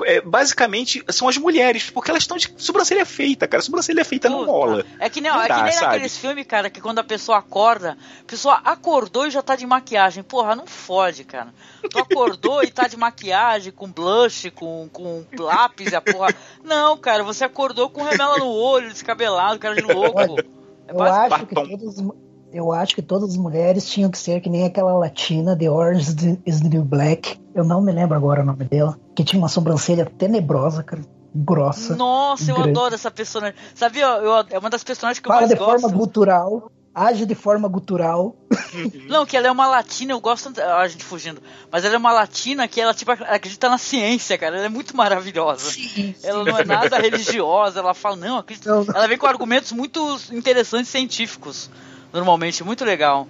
[0.05, 3.63] É, basicamente, são as mulheres, porque elas estão de sobrancelha feita, cara.
[3.63, 4.85] Sobrancelha feita não rola.
[4.99, 7.39] É que nem, não é dá, que nem naqueles filmes, cara, que quando a pessoa
[7.39, 10.23] acorda, a pessoa acordou e já tá de maquiagem.
[10.23, 11.55] Porra, não fode, cara.
[11.89, 16.35] Tu acordou e tá de maquiagem, com blush, com, com lápis e a porra.
[16.63, 20.41] Não, cara, você acordou com remela no olho, descabelado, cara de louco.
[20.87, 21.97] É eu acho que todos,
[22.55, 26.39] eu acho que todas as mulheres tinham que ser que nem aquela latina de Orange
[26.47, 27.37] is the New Black.
[27.53, 28.97] Eu não me lembro agora o nome dela.
[29.15, 31.03] Que tinha uma sobrancelha tenebrosa, cara.
[31.35, 31.97] Grossa.
[31.97, 33.59] Nossa, eu adoro essa personagem.
[33.75, 34.05] Sabia?
[34.05, 35.81] Eu, é uma das personagens que eu Fala mais de gosto.
[35.81, 36.71] forma gutural.
[36.95, 38.37] Age de forma gutural.
[39.09, 40.53] Não, que ela é uma latina, eu gosto.
[40.61, 41.43] A gente fugindo.
[41.73, 44.59] Mas ela é uma latina que ela, tipo, acredita na ciência, cara.
[44.59, 45.73] Ela é muito maravilhosa.
[45.73, 46.51] Sim, ela sim.
[46.53, 47.81] não é nada religiosa.
[47.81, 48.71] Ela fala, não, acredita.
[48.71, 48.95] Não, não.
[48.95, 49.99] Ela vem com argumentos muito
[50.31, 51.69] interessantes científicos
[52.15, 53.27] normalmente, muito legal.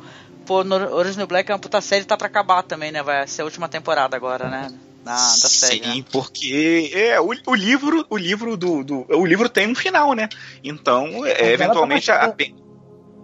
[0.46, 3.02] Pô, Original Black é uma puta série, tá pra acabar também, né?
[3.02, 4.70] Vai ser a última temporada agora, né?
[5.02, 5.82] Na, da série.
[5.82, 6.04] Sim, né?
[6.12, 10.28] porque é, o, o, livro, o livro do, do, O livro tem um final, né?
[10.62, 12.54] Então, é, eventualmente tá a, pena,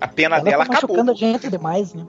[0.00, 1.10] a pena ela dela tá acabou.
[1.10, 2.06] a gente demais, né?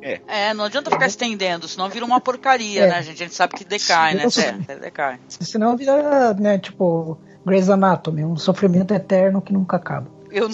[0.00, 0.20] É.
[0.28, 2.88] é, não adianta ficar estendendo, senão vira uma porcaria, é.
[2.88, 3.22] né, gente?
[3.22, 4.24] A gente sabe que decai, né?
[4.68, 5.18] É, decai.
[5.28, 10.17] Senão vira, né, tipo, Grey's Anatomy, um sofrimento eterno que nunca acaba.
[10.30, 10.48] Eu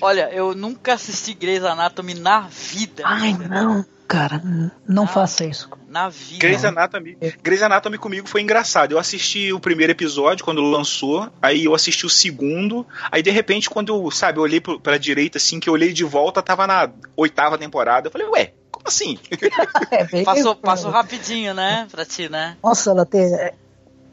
[0.00, 3.02] olha, eu nunca assisti Grey's Anatomy na vida.
[3.04, 4.42] Ai, não, cara,
[4.86, 5.68] não na, faça isso.
[5.88, 6.40] Na vida.
[6.40, 8.92] Grey's Anatomy, Grey's Anatomy comigo foi engraçado.
[8.92, 13.68] Eu assisti o primeiro episódio quando lançou, aí eu assisti o segundo, aí de repente
[13.68, 16.90] quando eu, sabe, eu olhei pra direita assim, que eu olhei de volta, tava na
[17.16, 18.08] oitava temporada.
[18.08, 19.18] Eu falei, ué, como assim?
[19.90, 22.56] é, passou, passou rapidinho, né, pra ti, né?
[22.62, 23.22] Nossa, ela tem...
[23.34, 23.54] É,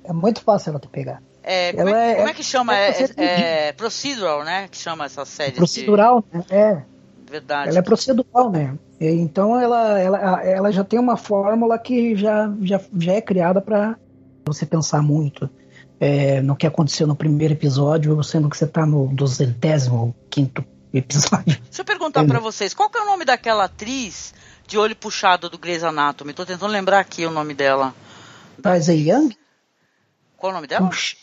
[0.05, 1.22] é muito fácil ela te pegar.
[1.44, 2.76] É, como, é, como, é, que chama?
[2.76, 4.68] É, é, é, procedural, né?
[4.70, 5.52] Que chama essa série.
[5.52, 6.38] Procedural, de...
[6.38, 6.46] né?
[6.50, 6.82] É.
[7.30, 7.70] Verdade.
[7.70, 8.78] Ela é procedural, né?
[9.00, 13.98] Então ela, ela, ela já tem uma fórmula que já, já, já é criada para
[14.46, 15.50] você pensar muito
[16.00, 20.64] é, no que aconteceu no primeiro episódio, sendo que você tá no duzentésimo quinto
[20.94, 21.60] episódio.
[21.64, 24.34] Deixa eu perguntar para vocês, qual que é o nome daquela atriz
[24.68, 26.34] de olho puxado do Grey's Anatomy?
[26.34, 27.96] Tô tentando lembrar aqui o nome dela.
[28.62, 29.36] Taisa Young?
[30.38, 30.88] Qual o nome dela?
[30.88, 31.16] Puxa.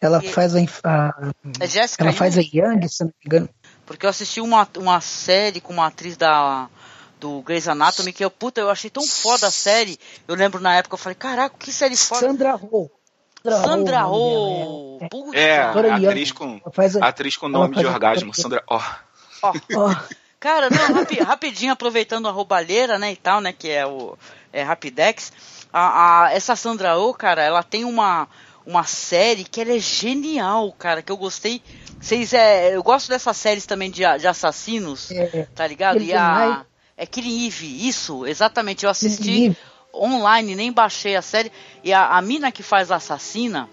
[0.00, 0.28] Ela e...
[0.28, 3.48] faz a, a é Jessica ela faz a Young, se não me engano.
[3.84, 6.68] Porque eu assisti uma, uma série com uma atriz da
[7.18, 9.98] do Grey's Anatomy que eu puta, eu achei tão foda a série.
[10.28, 12.20] Eu lembro na época eu falei, caraca, que série foda.
[12.26, 12.90] Sandra Oh.
[13.42, 14.98] Sandra Oh.
[15.32, 16.60] É, é a atriz com
[17.00, 18.80] a, atriz com nome de orgasmo, Sandra Oh.
[19.42, 19.52] oh.
[19.76, 20.16] oh.
[20.38, 24.16] Cara, não, rapi, rapidinho aproveitando a roubalheira, né, e tal, né, que é o
[24.52, 25.32] é Rapidex.
[25.72, 28.28] A, a, essa Sandra Oh, cara, ela tem uma
[28.66, 31.62] uma série que ela é genial, cara, que eu gostei.
[32.00, 36.02] Vocês é, eu gosto dessas séries também de, de assassinos, é, tá ligado?
[36.02, 38.84] E a é Killing Eve, isso, exatamente.
[38.84, 39.56] Eu assisti
[39.94, 41.52] online, nem baixei a série.
[41.84, 43.68] E a, a mina que faz a assassina,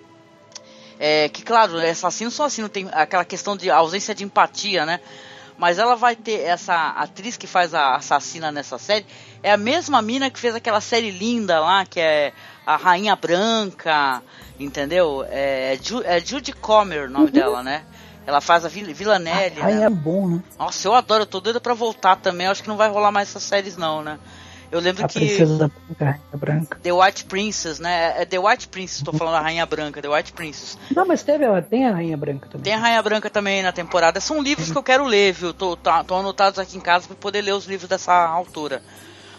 [0.99, 4.99] é, que claro, assassinos são assim, tem aquela questão de ausência de empatia, né?
[5.57, 9.05] Mas ela vai ter essa atriz que faz a assassina nessa série,
[9.43, 12.31] é a mesma mina que fez aquela série linda lá, que é
[12.65, 14.23] a Rainha Branca,
[14.59, 15.25] entendeu?
[15.29, 17.31] É, é Judy Comer o nome uhum.
[17.31, 17.83] dela, né?
[18.25, 19.59] Ela faz a Vil Villanelle.
[19.59, 19.85] A Rainha né?
[19.85, 20.43] é bom, né?
[20.57, 22.45] Nossa, eu adoro, eu tô doida pra voltar também.
[22.45, 24.17] Eu acho que não vai rolar mais essas séries, não, né?
[24.71, 25.19] Eu lembro a que.
[25.19, 25.69] Princesa
[25.99, 26.79] da Rainha Branca.
[26.81, 28.21] The White Princess, né?
[28.21, 30.79] É The White Princess, tô falando da Rainha Branca, The White Princess.
[30.95, 32.63] Não, mas teve, tem a Rainha Branca também.
[32.63, 34.19] Tem a Rainha Branca também na temporada.
[34.19, 35.53] São livros que eu quero ler, viu?
[35.53, 38.81] Tô, tá, tô anotados aqui em casa pra poder ler os livros dessa autora.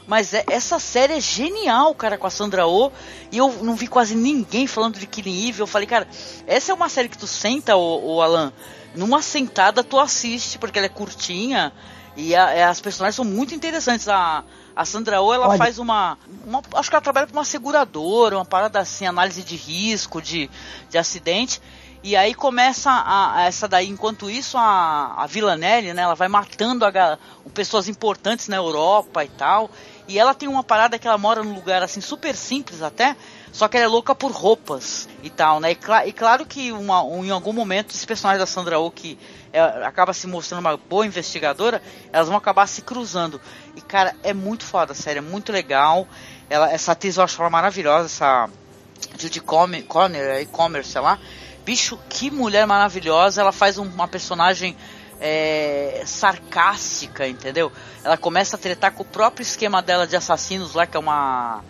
[0.07, 2.90] Mas é, essa série é genial, cara, com a Sandra Oh.
[3.32, 5.61] E eu não vi quase ninguém falando de Killing Eve.
[5.61, 6.07] Eu falei, cara,
[6.46, 8.52] essa é uma série que tu senta, o, Alan,
[8.94, 11.72] numa sentada tu assiste, porque ela é curtinha.
[12.16, 14.09] E a, é, as personagens são muito interessantes.
[14.09, 14.44] A,
[14.76, 15.59] a Sandra Oh, ela Olha.
[15.59, 19.57] faz uma, uma, Acho que ela trabalha para uma seguradora, uma parada assim, análise de
[19.57, 20.50] risco, de,
[20.90, 21.61] de acidente.
[22.05, 26.28] E aí começa a, a, essa daí, enquanto isso, a, a Villanelle, né, ela vai
[26.28, 27.18] matando a,
[27.55, 29.70] pessoas importantes na Europa e tal.
[30.07, 33.16] E ela tem uma parada que ela mora num lugar assim super simples até,
[33.52, 35.72] só que ela é louca por roupas e tal, né?
[35.72, 38.90] E, cl e claro que uma, um, em algum momento esse personagem da Sandra Oh
[38.90, 39.18] que
[39.52, 41.80] é, acaba se mostrando uma boa investigadora,
[42.12, 43.40] elas vão acabar se cruzando.
[43.74, 46.07] E cara, é muito foda, sério, é muito legal.
[46.50, 48.50] Ela, essa atriz eu acho ela maravilhosa, essa
[49.18, 49.84] Judy Conner,
[50.42, 51.18] e-commerce, sei lá.
[51.64, 53.40] Bicho, que mulher maravilhosa.
[53.40, 54.76] Ela faz um, uma personagem
[55.26, 57.72] é, sarcástica, entendeu?
[58.04, 61.62] Ela começa a tretar com o próprio esquema dela de assassinos lá, que é uma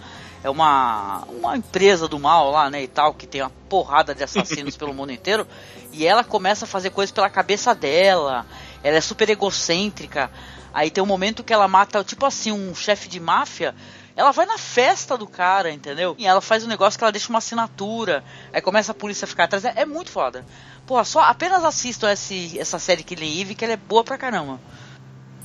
[0.43, 4.23] é uma, uma empresa do mal lá, né, e tal, que tem uma porrada de
[4.23, 5.47] assassinos pelo mundo inteiro,
[5.91, 8.45] e ela começa a fazer coisas pela cabeça dela,
[8.83, 10.31] ela é super egocêntrica.
[10.75, 13.75] Aí tem um momento que ela mata, tipo assim, um chefe de máfia.
[14.17, 16.15] Ela vai na festa do cara, entendeu?
[16.19, 18.23] E ela faz um negócio que ela deixa uma assinatura.
[18.53, 19.65] Aí começa a polícia a ficar atrás.
[19.65, 20.45] É, é muito foda.
[20.87, 24.61] Porra, só apenas assistam esse, essa série Killing Eve que ela é boa pra caramba.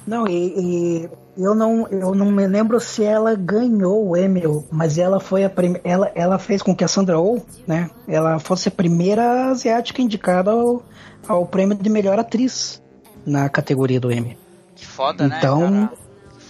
[0.05, 4.41] Não, e, e, eu não eu não me lembro se ela ganhou o Emmy,
[4.71, 8.39] mas ela foi a primeira ela, ela fez com que a Sandra Oh, né, ela
[8.39, 10.83] fosse a primeira asiática indicada ao,
[11.27, 12.81] ao prêmio de melhor atriz
[13.25, 14.37] na categoria do Emmy.
[14.75, 15.89] Que foda, então, né?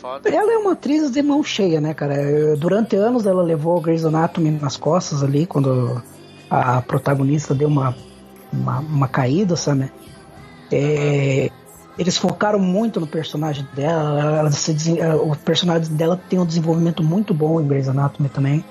[0.09, 0.29] Foda.
[0.29, 2.57] Ela é uma atriz de mão cheia, né, cara?
[2.57, 6.01] Durante anos ela levou Grey's Anatomy nas costas ali, quando
[6.49, 7.95] a protagonista deu uma,
[8.51, 9.91] uma, uma caída, sabe?
[10.71, 11.51] É,
[11.95, 14.39] eles focaram muito no personagem dela.
[14.39, 14.75] Ela se,
[15.21, 18.65] o personagem dela tem um desenvolvimento muito bom em Grey's Anatomy também.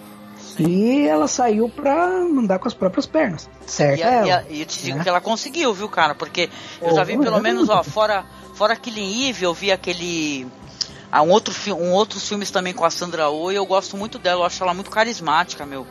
[0.58, 3.48] E ela saiu pra andar com as próprias pernas.
[3.64, 4.00] Certo?
[4.00, 5.04] E, a, e, a, e eu te digo né?
[5.04, 6.16] que ela conseguiu, viu, cara?
[6.16, 6.50] Porque
[6.82, 8.24] eu oh, já vi pelo menos, ó, fora,
[8.54, 10.48] fora Killing Eve, eu vi aquele.
[11.10, 14.18] Ah, um outro um outros filmes também com a Sandra Oh e eu gosto muito
[14.18, 15.86] dela, eu acho ela muito carismática, meu.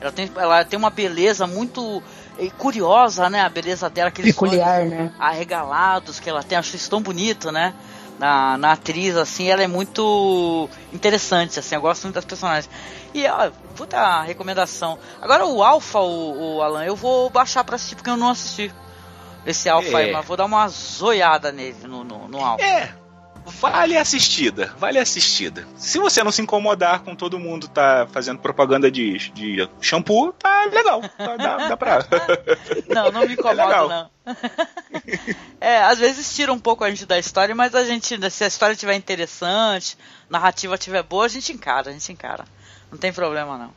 [0.00, 2.02] Ela tem, ela tem uma beleza muito
[2.38, 3.42] e curiosa, né?
[3.42, 5.12] A beleza dela, aqueles Peculiar, né?
[5.18, 7.74] arregalados que ela tem, acho isso tão bonito, né?
[8.18, 12.70] Na, na atriz, assim, ela é muito interessante, assim, eu gosto muito das personagens.
[13.12, 14.98] E, ó, puta recomendação.
[15.20, 18.72] Agora o Alpha, o, o Alan, eu vou baixar pra assistir, porque eu não assisti
[19.44, 20.04] esse Alpha é.
[20.04, 22.64] aí, mas vou dar uma zoiada nele, no, no, no Alpha.
[22.64, 22.92] É,
[23.46, 25.66] vale assistida, vale assistida.
[25.76, 30.64] Se você não se incomodar com todo mundo tá fazendo propaganda de, de shampoo, tá
[30.66, 31.00] legal.
[31.16, 31.98] Tá, dá, dá pra.
[32.88, 34.10] Não, não me incomoda, é não.
[35.60, 38.46] É, às vezes tira um pouco a gente da história, mas a gente, se a
[38.46, 39.96] história tiver interessante,
[40.28, 42.44] narrativa tiver boa, a gente encara, a gente encara.
[42.90, 43.74] Não tem problema não.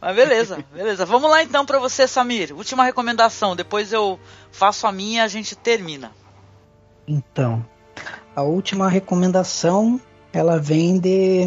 [0.00, 1.06] Mas beleza, beleza.
[1.06, 2.52] Vamos lá então para você, Samir.
[2.54, 3.56] Última recomendação.
[3.56, 4.20] Depois eu
[4.52, 6.12] faço a minha e a gente termina.
[7.06, 7.64] Então,
[8.34, 10.00] a última recomendação
[10.32, 11.44] ela vem de.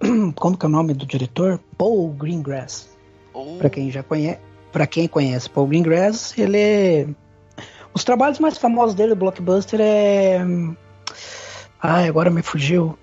[0.34, 1.60] Como que é o nome do diretor?
[1.78, 2.88] Paul Greengrass.
[3.32, 3.56] Oh.
[3.58, 4.40] Para quem já conhece,
[4.72, 7.06] para quem conhece Paul Greengrass, ele é...
[7.94, 10.40] os trabalhos mais famosos dele, do blockbuster é
[11.80, 12.98] Ai, agora me fugiu.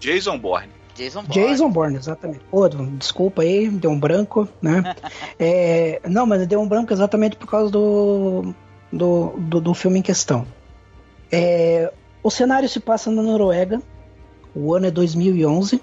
[0.00, 0.68] Jason Bourne.
[0.94, 1.48] Jason Bourne.
[1.48, 2.44] Jason Bourne, exatamente.
[2.50, 4.94] Pô, desculpa aí, deu um branco, né?
[5.38, 8.52] é, não, mas deu um branco exatamente por causa do,
[8.92, 10.46] do, do, do filme em questão.
[11.32, 11.90] É,
[12.22, 13.80] o cenário se passa na Noruega,
[14.54, 15.80] o ano é 2011.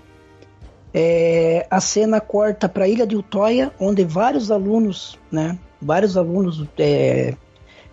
[0.94, 6.66] É, a cena corta para a ilha de Utoya, onde vários alunos, né, vários alunos
[6.78, 7.36] é,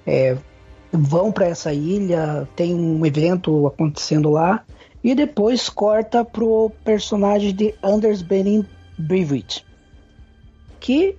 [0.07, 0.37] é,
[0.93, 4.65] vão para essa ilha, tem um evento acontecendo lá,
[5.03, 8.67] e depois corta pro personagem de Anders Benin
[8.99, 9.63] Breivik,
[10.81, 11.17] que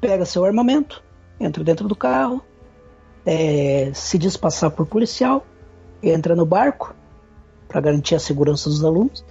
[0.00, 1.02] pega seu armamento,
[1.38, 2.42] entra dentro do carro,
[3.24, 5.46] é, se diz passar por policial
[6.10, 6.94] entra no barco
[7.68, 9.24] para garantir a segurança dos alunos,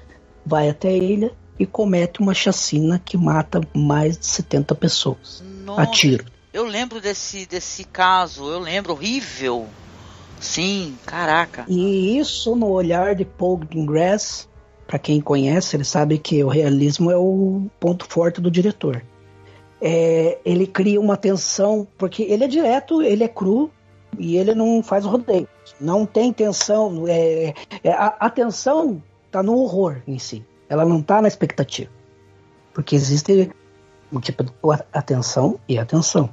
[0.45, 5.82] vai até a ilha e comete uma chacina que mata mais de 70 pessoas Nossa,
[5.82, 6.26] a tiro.
[6.51, 9.67] Eu lembro desse, desse caso, eu lembro, horrível.
[10.39, 11.65] Sim, caraca.
[11.67, 14.47] E isso no olhar de Paul Greengrass,
[14.86, 19.01] para quem conhece, ele sabe que o realismo é o ponto forte do diretor.
[19.82, 23.71] É, ele cria uma tensão, porque ele é direto, ele é cru
[24.19, 25.47] e ele não faz rodeio.
[25.80, 27.05] Não tem tensão.
[27.07, 27.53] É,
[27.84, 30.45] é, a, a tensão está no horror em si.
[30.70, 31.91] Ela não está na expectativa.
[32.74, 33.51] Porque existe
[34.11, 34.51] um tipo de
[34.91, 36.30] atenção e atenção.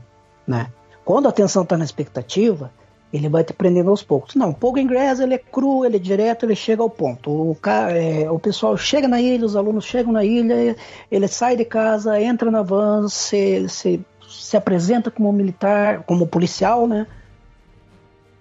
[0.47, 0.71] Né?
[1.05, 2.71] Quando a atenção está na expectativa,
[3.13, 4.35] ele vai te prendendo aos poucos.
[4.35, 7.31] Não, Pogo Ingress ele é cru, ele é direto, ele chega ao ponto.
[7.31, 7.57] O,
[7.91, 10.77] é, o pessoal chega na ilha, os alunos chegam na ilha,
[11.11, 16.87] ele sai de casa, entra na van, se, se, se apresenta como militar, como policial,
[16.87, 17.07] né?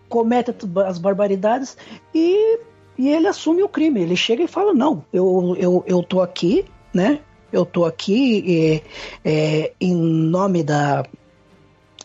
[0.09, 0.53] Comete
[0.85, 1.77] as barbaridades
[2.13, 2.59] e,
[2.97, 4.01] e ele assume o crime.
[4.01, 7.19] Ele chega e fala: Não, eu, eu, eu tô aqui, né?
[7.51, 8.83] Eu tô aqui
[9.23, 11.05] é, é, em nome da.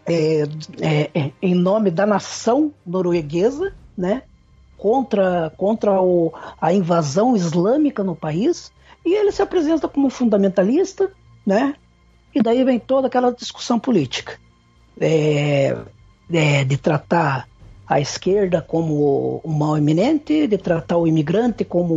[0.07, 0.44] É,
[1.40, 4.22] em nome da nação norueguesa, né?
[4.76, 6.30] Contra, contra o,
[6.61, 8.70] a invasão islâmica no país,
[9.05, 11.11] e ele se apresenta como fundamentalista,
[11.46, 11.74] né?
[12.34, 14.38] E daí vem toda aquela discussão política
[15.00, 15.76] é,
[16.32, 17.48] é, de tratar
[17.87, 21.95] a esquerda como um mal iminente, de tratar o imigrante como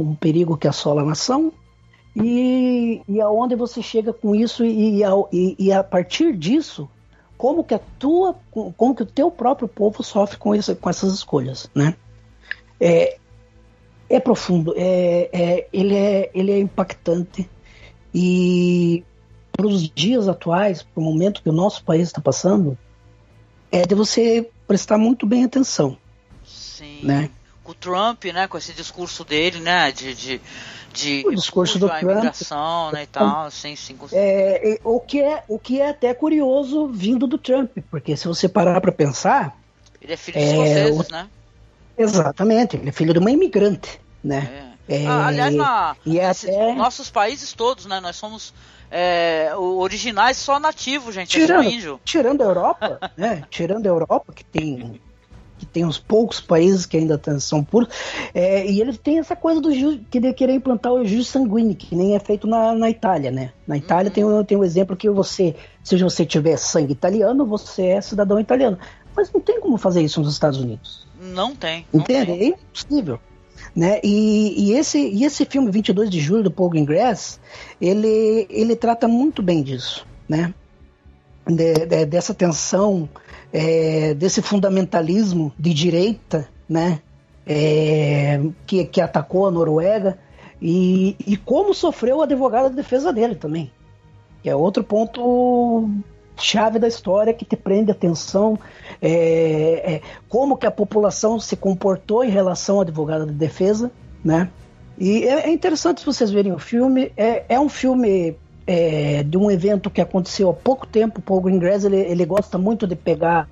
[0.00, 1.52] um perigo que assola a nação,
[2.16, 6.88] e, e aonde você chega com isso e, e, e, a partir disso,
[7.36, 8.34] como que a tua,
[8.76, 11.94] como que o teu próprio povo sofre com, isso, com essas escolhas, né?
[12.80, 13.18] É,
[14.10, 17.48] é profundo, é, é, ele, é, ele é impactante
[18.12, 19.04] e
[19.52, 22.76] para os dias atuais, para o momento que o nosso país está passando,
[23.70, 25.96] é de você prestar muito bem atenção.
[26.46, 27.00] Sim.
[27.02, 27.30] Né?
[27.64, 28.46] o Trump, né?
[28.48, 29.92] Com esse discurso dele, né?
[29.92, 30.40] De, de,
[30.94, 32.02] de O discurso do Trump.
[32.02, 33.02] imigração, né?
[33.02, 33.94] E tal, sim, sim.
[33.94, 38.16] com- É, é, o, que é, o que é até curioso vindo do Trump, porque
[38.16, 39.54] se você parar para pensar,
[40.00, 41.28] Ele é filho de É, escoceses, o- né?
[41.98, 44.64] exatamente, ele é filho de uma imigrante, né?
[44.88, 44.94] É.
[45.02, 48.00] É, Ah, aliás, na, e é esses- até- nossos países todos, né?
[48.00, 48.54] Nós somos
[48.90, 51.36] é, originais só nativo, gente.
[51.36, 52.00] É tirando, índio.
[52.04, 53.44] tirando a Europa, né?
[53.50, 55.00] Tirando a Europa, que tem
[55.58, 57.88] que tem uns poucos países que ainda tão- são puros,
[58.32, 61.74] é, e eles têm essa coisa do jus, que de querer implantar o jus sanguíneo,
[61.74, 63.50] que nem é feito na, na Itália, né?
[63.66, 67.86] Na Itália tem, o- tem um exemplo que você, se você tiver sangue italiano, você
[67.86, 68.78] é cidadão italiano.
[69.16, 71.04] Mas não tem como fazer isso nos Estados Unidos.
[71.20, 71.84] Não tem.
[71.92, 72.26] Não Entende?
[72.26, 72.40] tem.
[72.40, 73.18] É impossível.
[73.74, 74.00] Né?
[74.02, 77.38] E, e esse, e esse filme 22 de julho do Paul Greengrass,
[77.80, 80.52] ele, ele trata muito bem disso, né?
[81.46, 83.08] De- de- dessa tensão,
[83.52, 87.00] é, desse fundamentalismo de direita, né?
[87.46, 90.18] É, que, que atacou a Noruega
[90.60, 93.70] e, e como sofreu o advogado de defesa dele também,
[94.42, 95.88] que é outro ponto
[96.42, 98.58] chave da história que te prende atenção
[99.00, 103.90] é, é, como que a população se comportou em relação ao advogado de defesa,
[104.24, 104.50] né?
[104.98, 107.12] E é, é interessante vocês verem o filme.
[107.16, 108.36] É, é um filme
[108.66, 111.20] é, de um evento que aconteceu há pouco tempo.
[111.20, 113.48] O Paul Greengrass ele, ele gosta muito de pegar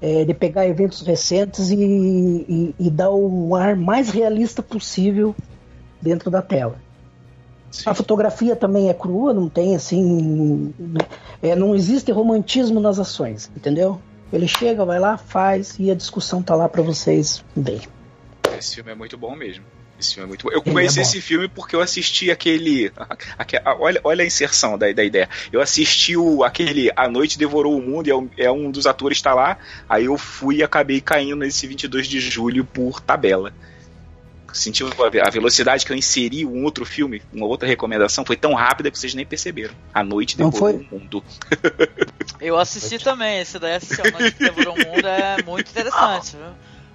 [0.00, 5.34] é, de pegar eventos recentes e, e, e dar um ar mais realista possível
[6.00, 6.76] dentro da tela.
[7.86, 10.74] A fotografia também é crua, não tem assim.
[11.42, 14.00] é, não existe romantismo nas ações, entendeu?
[14.32, 17.88] Ele chega, vai lá, faz e a discussão tá lá para vocês verem.
[18.58, 19.64] Esse filme é muito bom mesmo.
[19.98, 20.52] Esse filme é muito bom.
[20.52, 21.08] Eu Ele conheci é bom.
[21.08, 22.90] esse filme porque eu assisti aquele.
[23.38, 25.28] aque- a- olha, olha a inserção da, da ideia.
[25.52, 28.86] Eu assisti o, aquele A Noite Devorou o Mundo, e é um, é um dos
[28.86, 29.58] atores está lá.
[29.88, 33.52] Aí eu fui e acabei caindo nesse 22 de julho por tabela.
[34.52, 38.36] Sentiu a ve- a velocidade que eu inseri um outro filme, uma outra recomendação, foi
[38.36, 39.74] tão rápida que vocês nem perceberam.
[39.94, 40.86] A Noite Não Devorou foi?
[40.90, 41.24] o Mundo.
[42.40, 46.36] Eu assisti também, esse daí assisti a Noite que Devorou o Mundo, é muito interessante,
[46.36, 46.46] viu?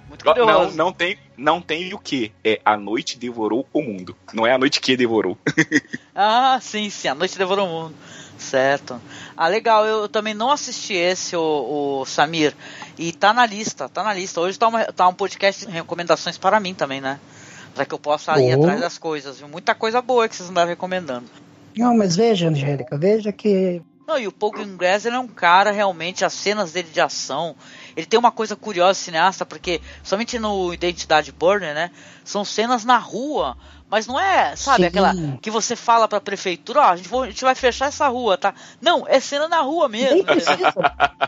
[0.08, 0.76] Muito Não, curioso.
[0.76, 2.32] não tem, não tem o que.
[2.42, 4.16] É A Noite Devorou o Mundo.
[4.32, 5.36] Não é A Noite que Devorou.
[6.20, 7.94] Ah, sim, sim, A Noite Devorou o Mundo.
[8.38, 9.00] Certo.
[9.36, 12.54] Ah, legal, eu também não assisti esse, o, o Samir.
[12.98, 14.40] E tá na lista, tá na lista.
[14.40, 17.20] Hoje tá, uma- tá um podcast de recomendações para mim também, né?
[17.78, 18.60] Pra que eu possa ir Oh.
[18.60, 19.46] atrás das coisas, viu?
[19.48, 21.26] Muita coisa boa que vocês andaram recomendando.
[21.76, 25.70] Não, mas veja, Angélica, veja que Não, e o Paul Greengrass ele é um cara
[25.70, 27.54] realmente, as cenas dele de ação,
[27.96, 31.90] ele tem uma coisa curiosa cineasta, porque somente no Identidade Burner, né,
[32.24, 33.56] são cenas na rua,
[33.88, 34.84] mas não é, sabe, Sim.
[34.86, 38.08] aquela que você fala pra prefeitura, ó, a gente, vai- a gente vai fechar essa
[38.08, 38.54] rua, tá?
[38.80, 40.14] Não, é cena na rua mesmo.
[40.16, 40.74] nem precisa,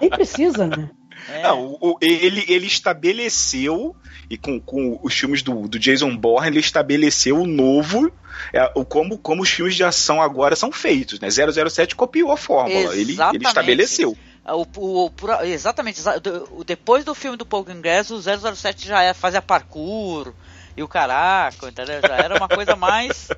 [0.01, 0.91] nem precisa, né?
[1.29, 1.43] É.
[1.43, 3.95] Não, o- o- ele, ele estabeleceu,
[4.29, 8.11] e com, com os filmes do, do Jason Bourne, ele estabeleceu o novo,
[8.53, 11.29] é, o, como, como os filmes de ação agora são feitos, né?
[11.31, 14.17] 007 copiou a fórmula, ele, ele estabeleceu.
[14.47, 18.87] O, o- o- por- exatamente, exa- o- depois do filme do Paul Greengrass, o 007
[18.89, 20.33] já é, fazia parkour
[20.77, 22.01] e o caraca, entendeu?
[22.01, 23.29] Já era uma coisa mais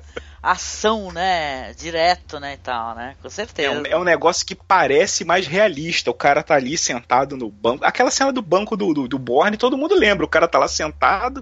[0.43, 1.73] ação, né?
[1.73, 3.15] Direto, né, e tal, né?
[3.21, 3.71] Com É certeza.
[3.71, 6.11] um, é um negócio que parece mais realista.
[6.11, 7.85] O cara tá ali sentado no banco.
[7.85, 10.25] Aquela cena do banco do, do, do Borne, todo mundo lembra.
[10.25, 11.41] O cara tá lá sentado,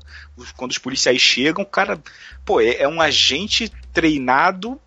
[0.56, 1.99] quando os policiais chegam, o cara.
[2.45, 4.80] Pô, é, é um agente treinado,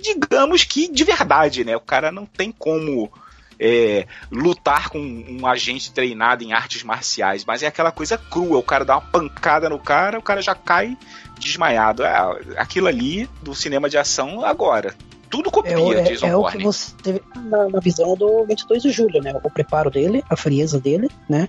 [0.00, 1.76] digamos que de verdade, né?
[1.76, 3.12] O cara não tem como.
[3.58, 8.58] é, lutar com um agente treinado em artes marciais, mas é aquela coisa crua.
[8.58, 10.96] O cara dá uma pancada no cara, o cara já cai
[11.44, 12.02] desmaiado.
[12.04, 12.14] É,
[12.56, 14.94] aquilo ali do cinema de ação agora.
[15.30, 18.44] Tudo copia É, o- é- Jason é o que você teve na, na visão do
[18.44, 19.32] 22 de julho, né?
[19.42, 21.48] O preparo dele, a frieza dele, né?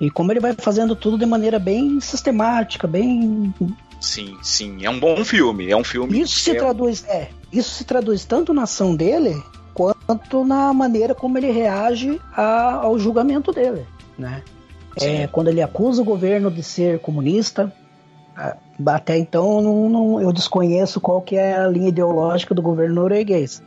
[0.00, 3.54] E como ele vai fazendo tudo de maneira bem sistemática, bem.
[4.00, 4.84] Sim, sim.
[4.84, 5.70] É um bom filme.
[5.70, 6.20] É um filme.
[6.20, 9.40] Isso se é- traduz, é, isso se traduz tanto na ação dele
[9.72, 13.86] quanto na maneira como ele reage a- ao julgamento dele,
[14.18, 14.42] né?
[15.00, 17.72] É, quando ele acusa o governo de ser comunista,
[18.86, 23.62] até então não- não- eu desconheço qual que é a linha ideológica do governo norueguês.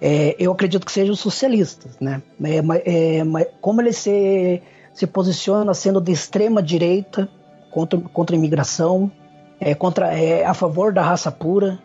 [0.00, 2.22] É, eu acredito que sejam socialistas, né?
[2.42, 4.62] É, é, como ele se,
[4.92, 7.28] se posiciona sendo de extrema direita
[7.70, 9.10] contra, contra a imigração,
[9.58, 11.78] é, contra, é, a favor da raça pura,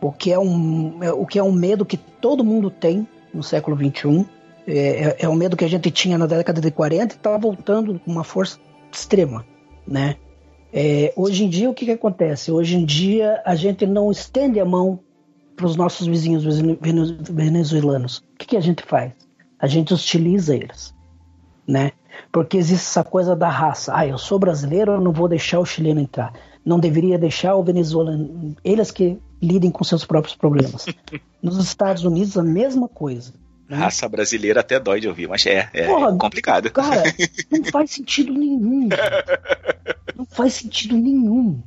[0.00, 3.42] o que é um, é, o que é um medo que todo mundo tem no
[3.42, 4.26] século XXI.
[4.68, 8.00] É, é um medo que a gente tinha na década de 40 e está voltando
[8.04, 8.58] com uma força
[8.92, 9.44] extrema,
[9.86, 10.16] né?
[10.78, 12.52] É, hoje em dia, o que, que acontece?
[12.52, 15.00] Hoje em dia, a gente não estende a mão
[15.56, 18.18] para os nossos vizinhos vene- vene- venezuelanos.
[18.18, 19.12] O que, que a gente faz?
[19.58, 20.94] A gente hostiliza eles,
[21.66, 21.92] né?
[22.30, 23.90] Porque existe essa coisa da raça.
[23.96, 26.34] Ah, eu sou brasileiro, eu não vou deixar o chileno entrar.
[26.62, 28.54] Não deveria deixar o venezuelano.
[28.62, 30.84] Eles que lidem com seus próprios problemas.
[31.42, 33.32] Nos Estados Unidos, a mesma coisa.
[33.66, 33.78] Né?
[33.78, 36.70] Raça brasileira até dói de ouvir, mas é, é Porra, complicado.
[36.70, 37.02] Cara,
[37.50, 38.90] não faz sentido nenhum.
[40.16, 41.60] Não faz sentido nenhum.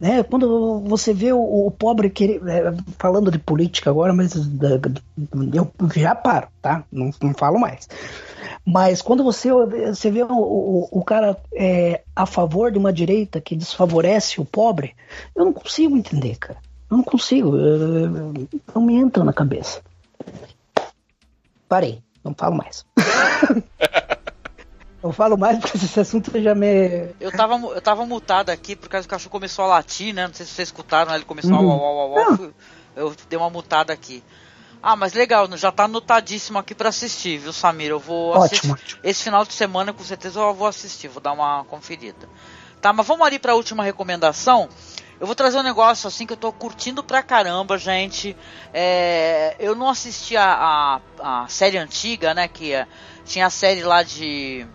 [0.00, 0.22] Né?
[0.24, 2.42] Quando você vê o, o pobre querer.
[2.48, 6.82] É, falando de política agora, mas eu já paro, tá?
[6.90, 7.88] Não, não falo mais.
[8.64, 13.40] Mas quando você, você vê o, o, o cara é, a favor de uma direita
[13.40, 14.94] que desfavorece o pobre,
[15.36, 16.58] eu não consigo entender, cara.
[16.90, 17.56] Eu não consigo.
[17.56, 19.82] Eu, não me entra na cabeça.
[21.68, 22.84] Parei, não falo mais.
[25.02, 27.08] Eu falo mais porque esse assunto já me.
[27.18, 30.26] Eu tava, eu tava mutado aqui por causa que o cachorro começou a latir, né?
[30.26, 31.16] Não sei se vocês escutaram, né?
[31.16, 31.58] ele começou uhum.
[31.58, 32.52] a uau, uau, uau, uau.
[32.94, 34.22] Eu dei uma mutada aqui.
[34.82, 37.90] Ah, mas legal, já tá anotadíssimo aqui para assistir, viu, Samir?
[37.90, 38.98] Eu vou ótimo, assistir.
[39.02, 42.28] Esse final de semana, com certeza, eu vou assistir, vou dar uma conferida.
[42.80, 44.68] Tá, mas vamos ali pra última recomendação.
[45.20, 48.36] Eu vou trazer um negócio assim que eu tô curtindo pra caramba, gente.
[48.74, 52.48] É, eu não assisti a, a, a, série antiga, né?
[52.48, 52.88] Que é,
[53.24, 54.66] tinha a série lá de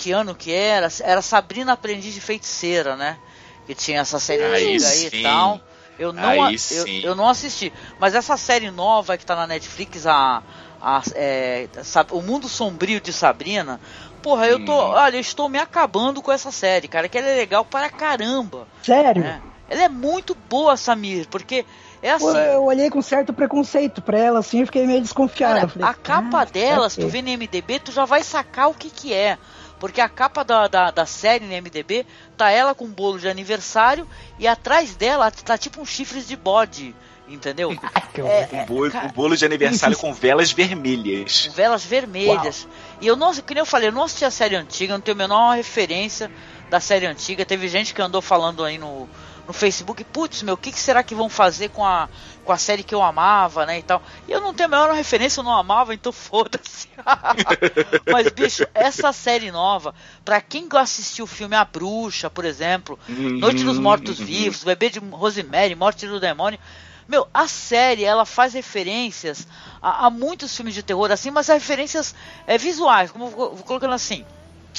[0.00, 3.18] que ano que era, era Sabrina Aprendiz de Feiticeira, né?
[3.66, 5.60] Que tinha essa série aí, antiga aí e tal.
[5.98, 7.70] Eu não, a, eu, eu, não assisti.
[7.98, 10.42] Mas essa série nova que tá na Netflix, a,
[10.80, 11.68] a é,
[12.12, 13.78] O Mundo Sombrio de Sabrina,
[14.22, 14.72] porra, eu tô.
[14.72, 14.92] Hum.
[14.92, 18.66] Olha, eu estou me acabando com essa série, cara, que ela é legal para caramba.
[18.82, 19.22] Sério?
[19.22, 19.42] Né?
[19.68, 21.66] Ela é muito boa, Samir, porque
[22.02, 22.34] é assim.
[22.34, 25.54] Eu olhei com certo preconceito pra ela, assim, eu fiquei meio desconfiado.
[25.54, 28.70] Cara, falei, a capa ah, dela, se tu vê no MDB, tu já vai sacar
[28.70, 29.36] o que que é.
[29.80, 32.06] Porque a capa da, da, da, série no MDB
[32.36, 34.06] tá ela com um bolo de aniversário
[34.38, 36.94] e atrás dela tá tipo um chifres de bode.
[37.26, 37.72] Entendeu?
[38.18, 41.46] é, um, bolo, cara, um bolo de aniversário com velas vermelhas.
[41.46, 42.64] Com velas vermelhas.
[42.64, 42.74] Uau.
[43.00, 45.16] E eu não, que nem eu falei, eu não assisti a série antiga, não tenho
[45.16, 46.30] a menor referência
[46.68, 47.46] da série antiga.
[47.46, 49.08] Teve gente que andou falando aí no,
[49.50, 52.08] no Facebook, putz, meu, o que, que, será que vão fazer com a,
[52.44, 54.00] com a série que eu amava, né, e tal.
[54.28, 56.88] E eu não tenho a menor referência, eu não amava, então foda-se.
[58.10, 59.92] Mas, bicho, essa série nova,
[60.24, 65.00] pra quem assistiu o filme A Bruxa, por exemplo, Noite dos Mortos Vivos, Bebê de
[65.00, 66.60] Rosemary, Morte do Demônio,
[67.08, 69.48] meu, a série ela faz referências
[69.82, 72.14] a, a muitos filmes de terror assim, mas referências
[72.46, 74.24] é, visuais, como vou, vou colocando assim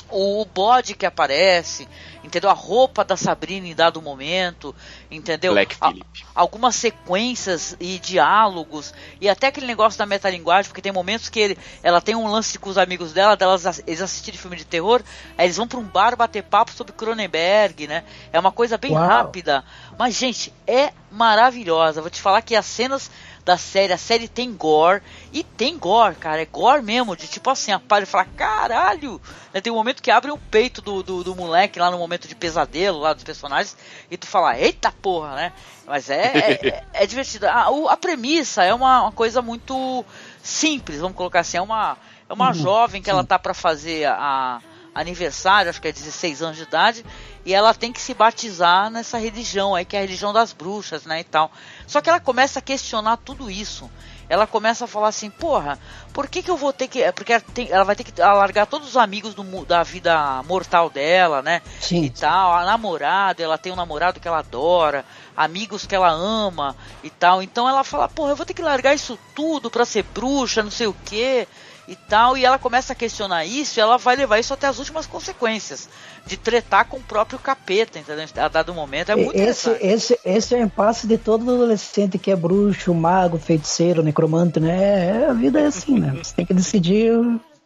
[0.09, 1.87] o bode que aparece,
[2.23, 2.49] entendeu?
[2.49, 4.75] A roupa da Sabrina em dado momento,
[5.09, 5.53] entendeu?
[5.53, 6.25] Black Phillip.
[6.35, 11.57] algumas sequências e diálogos e até aquele negócio da metalinguagem, porque tem momentos que ele,
[11.81, 15.01] ela tem um lance com os amigos dela, delas eles assistirem filme de terror,
[15.37, 18.03] aí eles vão para um bar bater papo sobre Cronenberg, né?
[18.31, 19.07] É uma coisa bem Uau.
[19.07, 19.63] rápida,
[19.97, 22.01] mas gente, é maravilhosa.
[22.01, 23.12] Vou te falar que as cenas
[23.43, 23.93] da série.
[23.93, 25.01] A série tem gore.
[25.34, 26.41] E tem gore, cara.
[26.41, 27.16] É gore mesmo.
[27.16, 29.22] De tipo assim, a e fala, caralho!
[29.53, 32.28] Né, tem um momento que abre o peito do, do, do, moleque lá no momento
[32.28, 33.76] de pesadelo lá dos personagens.
[34.09, 35.53] E tu fala, eita porra, né?
[35.86, 37.47] Mas é, é, é, é divertido.
[37.47, 40.05] A, a, premissa é uma, uma, coisa muito
[40.41, 41.57] simples, vamos colocar assim.
[41.57, 41.97] É uma,
[42.30, 43.12] é uma uhum, jovem que sim.
[43.12, 44.62] ela tá para fazer a
[44.93, 47.05] aniversário, acho que é 16 anos de idade,
[47.45, 51.05] e ela tem que se batizar nessa religião aí, que é a religião das bruxas,
[51.05, 51.51] né, e tal.
[51.87, 53.89] Só que ela começa a questionar tudo isso.
[54.29, 55.77] Ela começa a falar assim, porra,
[56.13, 57.03] por que que eu vou ter que...
[57.03, 60.41] É, porque ela, tem, ela vai ter que largar todos os amigos do, da vida
[60.43, 62.03] mortal dela, né, Sim.
[62.05, 62.53] e tal.
[62.53, 65.03] A namorada, ela tem um namorado que ela adora,
[65.35, 67.43] amigos que ela ama e tal.
[67.43, 70.71] Então ela fala, porra, eu vou ter que largar isso tudo pra ser bruxa, não
[70.71, 71.47] sei o quê
[71.88, 74.79] e tal, e ela começa a questionar isso e ela vai levar isso até as
[74.79, 75.89] últimas consequências
[76.25, 78.25] de tretar com o próprio capeta, entendeu?
[78.38, 82.32] A dado momento é muito esse, esse, esse é o impasse de todo adolescente que
[82.32, 85.23] é bruxo, mago, feiticeiro, necromante, né?
[85.23, 86.13] É, a vida é assim, né?
[86.21, 87.11] Você tem que decidir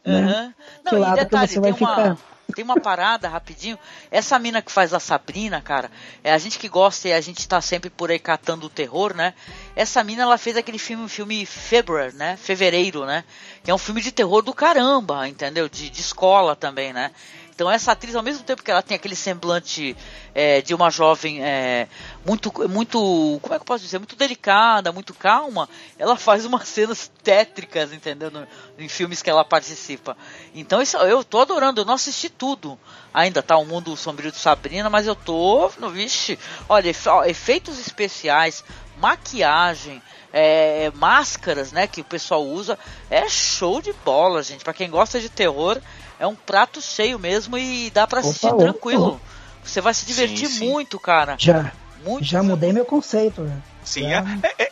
[0.06, 0.22] né?
[0.22, 0.54] Uhum.
[0.84, 1.78] Não, que lado detalhe, que você vai uma...
[1.78, 2.18] ficar.
[2.56, 3.78] Tem uma parada rapidinho.
[4.10, 5.92] Essa mina que faz a Sabrina, cara,
[6.24, 9.14] é a gente que gosta e a gente tá sempre por aí catando o terror,
[9.14, 9.34] né?
[9.76, 12.38] Essa mina ela fez aquele filme, filme February, né?
[12.38, 13.26] Fevereiro, né?
[13.62, 15.68] Que é um filme de terror do caramba, entendeu?
[15.68, 17.12] De, de escola também, né?
[17.56, 19.96] Então essa atriz, ao mesmo tempo que ela tem aquele semblante
[20.34, 21.88] é, de uma jovem é,
[22.26, 26.68] muito, muito, como é que eu posso dizer, muito delicada, muito calma, ela faz umas
[26.68, 28.30] cenas tétricas, entendeu?
[28.30, 28.46] No,
[28.78, 30.18] em filmes que ela participa.
[30.54, 32.78] Então isso, eu tô adorando, eu não assisti tudo.
[33.14, 36.38] Ainda tá o Mundo Sombrio de Sabrina, mas eu tô, no, vixe,
[36.68, 36.94] olha,
[37.26, 38.66] efeitos especiais,
[38.98, 40.04] maquiagem,
[40.34, 42.78] é, máscaras, né, que o pessoal usa,
[43.10, 44.66] é show de bola, gente.
[44.66, 45.80] Para quem gosta de terror,
[46.20, 49.08] é um prato cheio mesmo e dá para assistir opa, tranquilo.
[49.08, 49.20] Opa.
[49.64, 50.70] Você vai se divertir sim, sim.
[50.70, 51.36] muito, cara.
[51.40, 51.72] Já.
[52.04, 53.42] Muito já mudei meu conceito.
[53.42, 53.58] Né?
[53.84, 54.24] Sim, já,
[54.60, 54.70] é, é,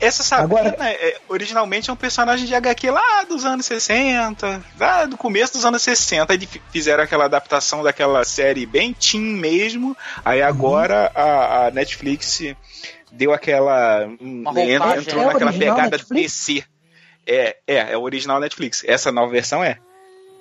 [0.00, 5.04] Essa Sabrina, Agora- é, originalmente é um personagem de HQ lá dos anos 60, lá
[5.04, 6.32] do começo dos anos 60.
[6.32, 9.94] Aí fi- fizeram aquela adaptação daquela série bem teen mesmo.
[10.24, 12.40] Aí agora a, a Netflix
[13.12, 14.04] deu aquela.
[14.04, 14.58] entrou
[14.96, 15.26] entrou né?
[15.26, 16.32] naquela É original pegada Netflix?
[16.46, 16.64] DC.
[17.26, 18.82] É, é, é o original Netflix.
[18.86, 19.76] Essa nova versão é.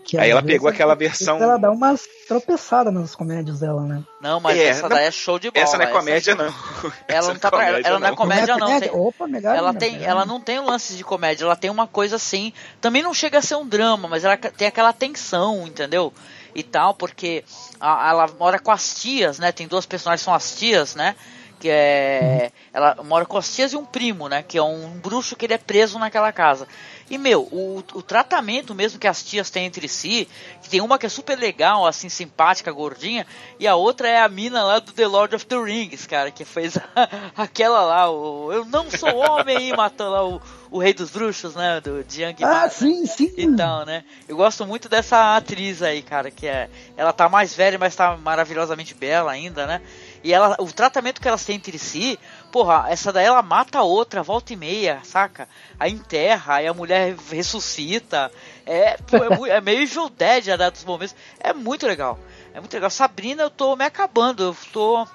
[0.03, 4.03] Que Aí ela pegou aquela versão- Ela dá umas tropeçadas nas comédias dela, né?
[4.19, 5.63] Não, mas É, essa não- daí é show de bola.
[5.63, 6.45] Essa não é comédia, é- não.
[7.07, 9.67] Ela Essa não tá pra- comédia, ela não é comédia, não, tem- Opa, melhor Ela
[9.69, 12.51] ainda, tem, melhor ela não tem lances de comédia, ela tem uma coisa assim.
[12.81, 16.11] Também não chega a ser um drama, mas ela tem aquela tensão, entendeu?
[16.55, 17.43] E tal, porque
[17.79, 19.51] a- ela mora com as tias, né?
[19.51, 21.15] Tem duas personagens que são as tias, né?
[21.59, 22.51] Que é.
[22.73, 24.41] Ela mora com as tias e um primo, né?
[24.47, 26.65] Que é um bruxo que ele é preso naquela casa.
[27.09, 30.27] E, meu, o, o tratamento mesmo que as tias têm entre si,
[30.61, 33.25] que tem uma que é super legal, assim, simpática, gordinha,
[33.59, 36.45] e a outra é a mina lá do The Lord of the Rings, cara, que
[36.45, 37.09] fez a-
[37.43, 41.55] aquela lá, o Eu Não Sou Homem, e matou lá o, o Rei dos Bruxos,
[41.55, 41.81] né?
[41.81, 43.33] Do Jiang Ah, Ba, sim, sim.
[43.37, 44.03] então, né?
[44.27, 46.69] Eu gosto muito dessa atriz aí, cara, que é.
[46.95, 49.81] Ela tá mais velha, mas tá maravilhosamente bela ainda, né?
[50.23, 52.19] E ela, o tratamento que elas têm entre si,
[52.51, 55.47] porra, essa daí ela mata a outra, volta e meia, saca?
[55.79, 58.31] Aí enterra, aí a mulher ressuscita.
[58.65, 61.15] É, pô, é, é meio Evil Dead a dados momentos.
[61.39, 62.19] É muito legal.
[62.53, 62.89] É muito legal.
[62.89, 64.43] Sabrina, eu tô me acabando.
[64.43, 65.07] Eu tô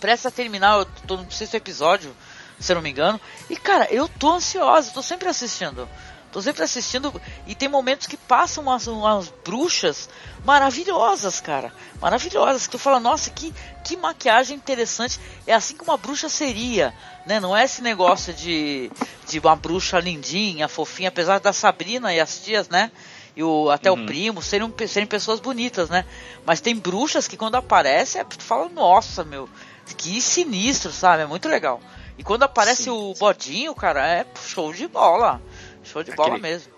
[0.00, 2.14] prestes a terminar, eu tô no sexto episódio,
[2.60, 3.20] se eu não me engano.
[3.48, 5.88] E cara, eu tô ansiosa, tô sempre assistindo.
[6.34, 7.14] Tô sempre assistindo
[7.46, 10.08] e tem momentos que passam umas, umas bruxas
[10.44, 11.72] maravilhosas, cara.
[12.00, 12.66] Maravilhosas.
[12.66, 13.54] Que tu fala, nossa, que,
[13.84, 15.20] que maquiagem interessante.
[15.46, 16.92] É assim que uma bruxa seria,
[17.24, 17.38] né?
[17.38, 18.90] Não é esse negócio de,
[19.28, 22.90] de uma bruxa lindinha, fofinha, apesar da Sabrina e as tias, né?
[23.36, 26.04] E o, até o primo serem, serem pessoas bonitas, né?
[26.44, 29.48] Mas tem bruxas que quando aparecem, é, tu fala, nossa, meu,
[29.96, 31.22] que sinistro, sabe?
[31.22, 31.80] É muito legal.
[32.18, 35.40] E quando aparece o bodinho, cara, é show de bola.
[35.84, 36.72] Show de bola Aquele- mesmo.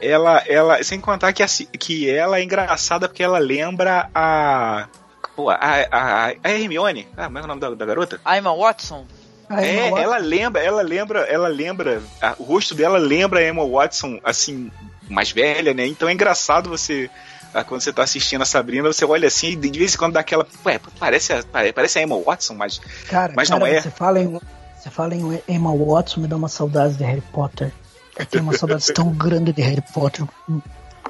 [0.00, 4.88] Ela, ela, sem contar que, assim, que ela é engraçada porque ela lembra a.
[5.36, 5.56] Pô, a,
[5.90, 7.08] a, a Hermione.
[7.16, 8.20] Ah, como é o nome da, da garota?
[8.24, 9.06] A Emma Watson,
[9.50, 12.02] é, ela lembra, ela lembra, ela lembra.
[12.20, 14.70] a- o rosto dela lembra a Emma Watson, assim,
[15.08, 15.86] mais velha, né?
[15.86, 17.08] Então é engraçado você.
[17.54, 20.14] ah, Quando você tá assistindo a Sabrina, você olha assim e de vez em quando
[20.14, 20.46] dá aquela.
[20.66, 22.78] Ué, parece a, pare- parece a Emma Watson, mas.
[23.08, 23.80] Cara, Mas cara, não é.
[23.80, 24.38] Você fala, em,
[24.76, 27.72] você fala em Emma Watson, me dá uma saudade de Harry Potter.
[28.18, 30.26] Eu tenho uma saudade tão grande de Harry Potter.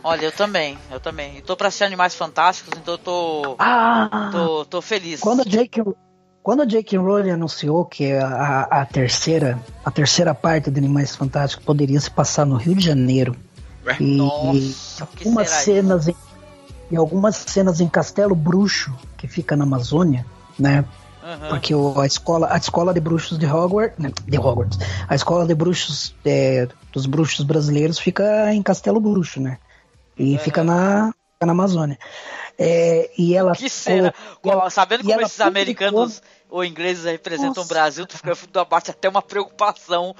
[0.02, 1.38] olha, eu também, eu também.
[1.38, 4.30] E tô pra assistir Animais Fantásticos, então eu tô, Ah!
[4.32, 5.20] tô, tô feliz.
[5.20, 5.82] Quando a J.K.
[6.42, 6.98] Quando a J.K.
[6.98, 12.44] Rowling anunciou que a, a terceira a terceira parte de Animais Fantásticos poderia se passar
[12.44, 13.34] no Rio de Janeiro
[13.86, 13.96] Ué?
[13.98, 15.64] e Nossa, que algumas isso?
[15.64, 16.16] cenas em,
[16.90, 20.26] e algumas cenas em Castelo Bruxo que fica na Amazônia,
[20.58, 20.84] né?
[21.24, 21.48] Uhum.
[21.48, 25.46] Porque o- a escola a escola de bruxos de Hogwarts, né, de Hogwarts, a escola
[25.46, 29.56] de bruxos é, dos bruxos brasileiros fica em Castelo Bruxo, né?
[30.18, 31.12] E fica na
[31.42, 31.98] na Amazônia.
[32.58, 34.14] É, e ela Que cena.
[34.70, 37.60] Sabendo como esses publicou- americanos ou ingleses representam Nossa.
[37.62, 40.14] o Brasil, tu fica abate até uma preocupação.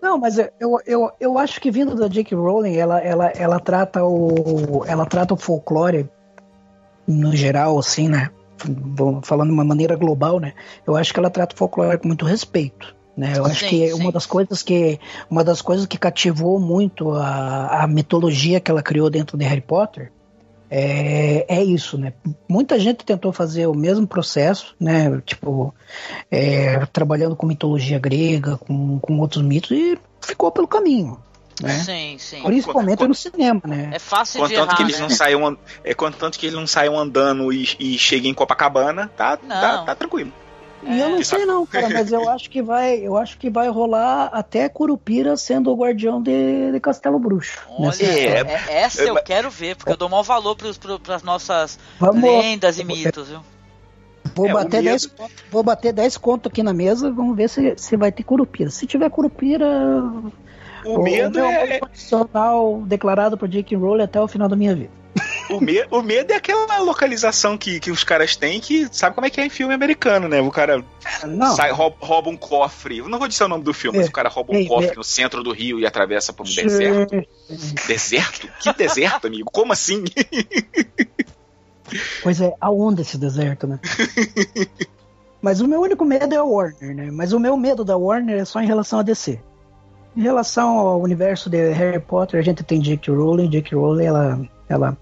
[0.00, 2.34] Não, mas eu, eu, eu acho que vindo da J.K.
[2.36, 6.08] Rowling, ela, ela, ela trata o ela trata o folclore
[7.06, 8.30] no geral, assim, né?
[8.66, 10.52] Vou- Falando de uma maneira global, né?
[10.86, 12.94] Eu acho que ela trata o folclore com muito respeito.
[13.16, 13.32] Né?
[13.36, 13.94] Eu acho Sim, que sim.
[14.00, 18.80] uma das coisas que uma das coisas que cativou muito a, a mitologia que ela
[18.80, 20.12] criou dentro de Harry Potter
[20.70, 22.12] é, é isso, né?
[22.48, 25.20] Muita gente tentou fazer o mesmo processo, né?
[25.24, 25.74] Tipo,
[26.30, 31.18] é, trabalhando com mitologia grega, com, com outros mitos, e ficou pelo caminho,
[31.62, 31.80] né?
[31.80, 32.42] Sim, sim.
[32.42, 33.90] Principalmente Quando- no cinema, né?
[33.92, 35.02] É fácil de Contanto errar, que eles né?
[35.02, 39.36] não saiam, é, contanto que eles não saiam andando e, e cheguem em Copacabana, tá,
[39.36, 40.32] tá, tá tranquilo.
[40.80, 41.24] E eu não É.
[41.24, 45.36] sei não, cara, mas eu acho que vai, eu acho que vai rolar até Curupira
[45.36, 47.66] sendo o guardião de, de Castelo Bruxo.
[47.68, 50.78] Olha, nessa É, é- essa eu é, quero ver, porque eu dou maior valor pros,
[50.78, 53.40] pro, pras nossas Vamos- lendas e mitos, viu?
[54.36, 57.48] Vou É, bater medo- 10 conto, vou bater 10 conto aqui na mesa, vamos ver
[57.48, 58.70] se, se vai ter Curupira.
[58.70, 59.66] Se tiver Curupira,
[60.84, 63.76] O medo meu é, amor condicional declarado por J.K.
[63.76, 64.90] Rowling até o final da minha vida.
[65.50, 69.26] o, me, o medo é aquela localização que, que os caras têm que sabe como
[69.26, 70.40] é que é em filme americano, né?
[70.40, 70.84] O cara
[71.26, 72.98] Não, sai, rouba, rouba um cofre.
[72.98, 74.10] Eu não vou dizer o nome do filme, mas É.
[74.10, 74.94] o cara rouba um É, cofre é.
[74.94, 77.26] no centro do Rio e atravessa por um deserto.
[77.88, 78.48] Deserto?
[78.60, 79.50] Que deserto, amigo?
[79.50, 80.04] Como assim?
[82.22, 83.80] Pois é, aonde esse deserto, né?
[85.40, 87.08] Mas o meu único medo é a Warner, né?
[87.10, 89.40] Mas o meu medo da Warner é só em relação a DC.
[90.18, 93.12] Em relação ao universo de Harry Potter, a gente tem J.K.
[93.14, 93.48] Rowling.
[93.48, 93.76] J.K.
[93.76, 94.96] Rowling, ela, ela,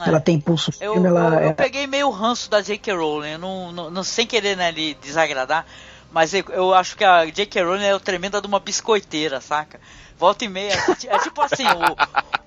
[0.00, 0.08] É.
[0.08, 2.94] ela tem pulso Eu, firme, ela, eu, eu ela- peguei meio ranço da J.K.
[2.94, 5.66] Rowling, eu não, não, não- sem querer né, lhe desagradar,
[6.10, 7.62] Mas eu, eu acho que a J.K.
[7.62, 9.78] Rowling é o tremenda de uma biscoiteira, saca?
[10.18, 10.72] Volta e meia.
[11.06, 11.64] É tipo assim,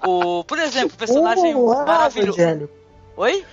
[0.03, 0.39] o.
[0.39, 2.39] o por exemplo, o personagem Uau, maravilhoso.
[3.15, 3.45] Oi?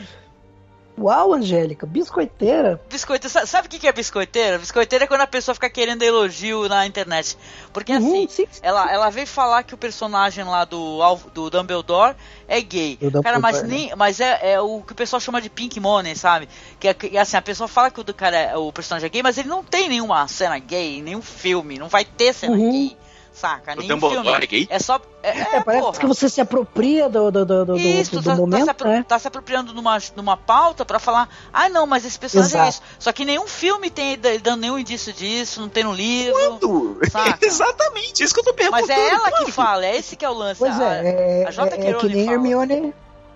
[1.00, 2.80] Uau, Angélica, biscoiteira.
[2.90, 3.28] Biscoiteira.
[3.28, 4.58] Sa- Sabe o que é biscoiteira?
[4.58, 7.36] Biscoiteira é quando a pessoa fica querendo elogio na internet.
[7.72, 8.58] Porque Uhum, assim, sim, sim.
[8.62, 10.98] ela, ela veio falar que o personagem lá do,
[11.32, 12.16] do Dumbledore
[12.48, 12.96] é gay.
[13.00, 13.68] Do Cara, mas, né?
[13.68, 16.48] nem, mas é, é o que o pessoal chama de pink money, sabe?
[16.80, 19.22] Que é que, assim, a pessoa fala que o cara é, o personagem é gay,
[19.22, 22.70] mas ele não tem nenhuma cena gay, nenhum filme, não vai ter cena Uhum.
[22.70, 22.96] gay.
[23.38, 23.76] Saca?
[23.76, 24.44] Nenhum Dumbledore filme.
[24.44, 24.66] é gay?
[24.68, 25.00] É só.
[25.22, 25.98] É, é, É, parece porra.
[25.98, 28.70] que você se apropria do, do, do, do, do- Isso, do tá, tá momento, se,
[28.70, 29.04] apro- né?
[29.06, 32.84] tá se apropriando numa, numa pauta pra falar, ah não, mas esse personagem é Exato.
[32.84, 32.96] isso.
[32.98, 36.34] Só que nenhum filme tem dando nenhum indício disso, não tem no livro.
[36.58, 36.98] Quando?
[37.10, 37.44] Saca.
[37.46, 38.86] Exatamente, isso que eu tô perguntando.
[38.88, 40.58] Mas é ela que fala, é esse que é o lance.
[40.58, 41.76] Pois a, é, é, a J.K.
[41.76, 42.34] é, é que nem fala.
[42.36, 42.94] Hermione.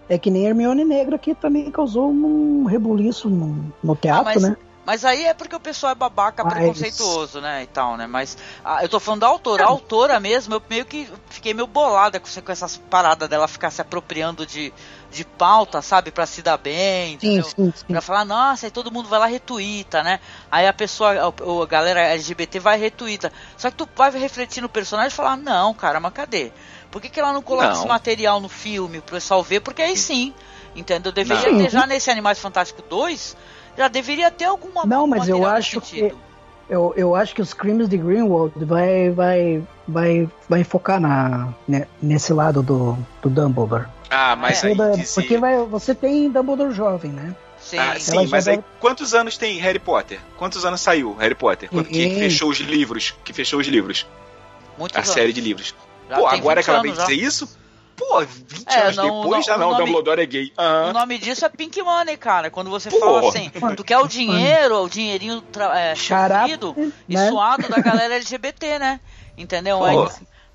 [0.09, 4.57] É que nem Hermione Negra que também causou um rebuliço no, no teatro, mas- né?
[4.85, 8.07] Mas aí é porque o pessoal é babaca, Mas- preconceituoso, né, e tal, né?
[8.09, 9.64] Mas ah, eu tô falando da autora.
[9.64, 13.70] A autora mesmo, eu meio que fiquei meio bolada com, com essas paradas dela ficar
[13.70, 14.72] se apropriando de,
[15.11, 16.11] de pauta, sabe?
[16.11, 17.45] Pra se dar bem, Sim, entendeu?
[17.45, 17.85] sim, sim.
[17.87, 20.18] Pra falar, nossa, aí todo mundo vai lá e retuita, né?
[20.51, 23.33] Aí a pessoa, a, a galera LGBT vai e retuita.
[23.57, 26.51] Só que tu vai refletir no personagem e falar, não, cara, mas cadê?
[26.91, 27.74] Por que, que ela não coloca Não.
[27.74, 29.61] esse material no filme pro pessoal ver?
[29.61, 30.35] Porque aí sim,
[30.74, 31.12] entendeu?
[31.12, 31.59] Deveria Não.
[31.59, 33.37] ter já nesse Animais Fantásticos 2,
[33.77, 36.12] já deveria ter alguma Não, mas eu acho que-.
[36.70, 41.87] Eu, eu acho que os crimes de Greenwald vai, vai, vai, vai focar na, né,
[42.01, 43.87] nesse lado do, do Dumbledore.
[44.09, 44.68] Ah, mas É.
[44.68, 45.14] aí dizer...
[45.20, 47.35] porque vai, você tem Dumbledore jovem, né?
[47.61, 50.18] Sim, Ah, sim, mas aí quantos anos tem Harry Potter?
[50.39, 51.68] Quantos anos saiu Harry Potter?
[51.70, 52.18] Quando que Sim.
[52.18, 53.14] fechou os livros?
[53.25, 54.07] Que fechou os livros?
[54.79, 55.11] muitos A anos.
[55.11, 55.75] série de livros.
[56.09, 57.05] Já Pô, agora 20 que ela já.
[57.07, 57.59] dizer isso?
[57.97, 60.47] Pô, 20 É, anos não- depois já não- não, o nome- Dumbledore é gay.
[60.57, 62.51] O Ah, nome disso é Pink Money, cara.
[62.51, 62.99] Quando você Pô.
[62.99, 65.43] fala assim, tu quer o dinheiro, o dinheirinho
[65.74, 66.74] é, sofrido
[67.09, 67.28] e né?
[67.28, 69.01] suado da galera LGBT, né?
[69.36, 69.78] Entendeu?
[69.78, 69.84] Pô.
[69.84, 69.97] Aí,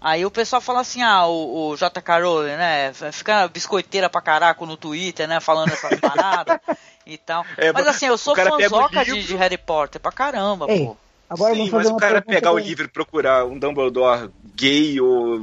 [0.01, 2.19] aí o pessoal fala assim, ah, o, o J.K.
[2.19, 2.91] Rowling, né?
[3.11, 5.39] Fica biscoiteira pra caraco no Twitter, né?
[5.39, 6.59] Falando essas paradas
[7.05, 7.45] e tal.
[7.57, 10.85] É, Mas assim, eu sou o o fãzoca de, de Harry Potter pra caramba, Ei,
[10.85, 10.97] pô.
[11.29, 14.99] Agora sim, vamos fazer mas o cara pegar o livro e procurar um Dumbledore gay
[15.01, 15.39] ou...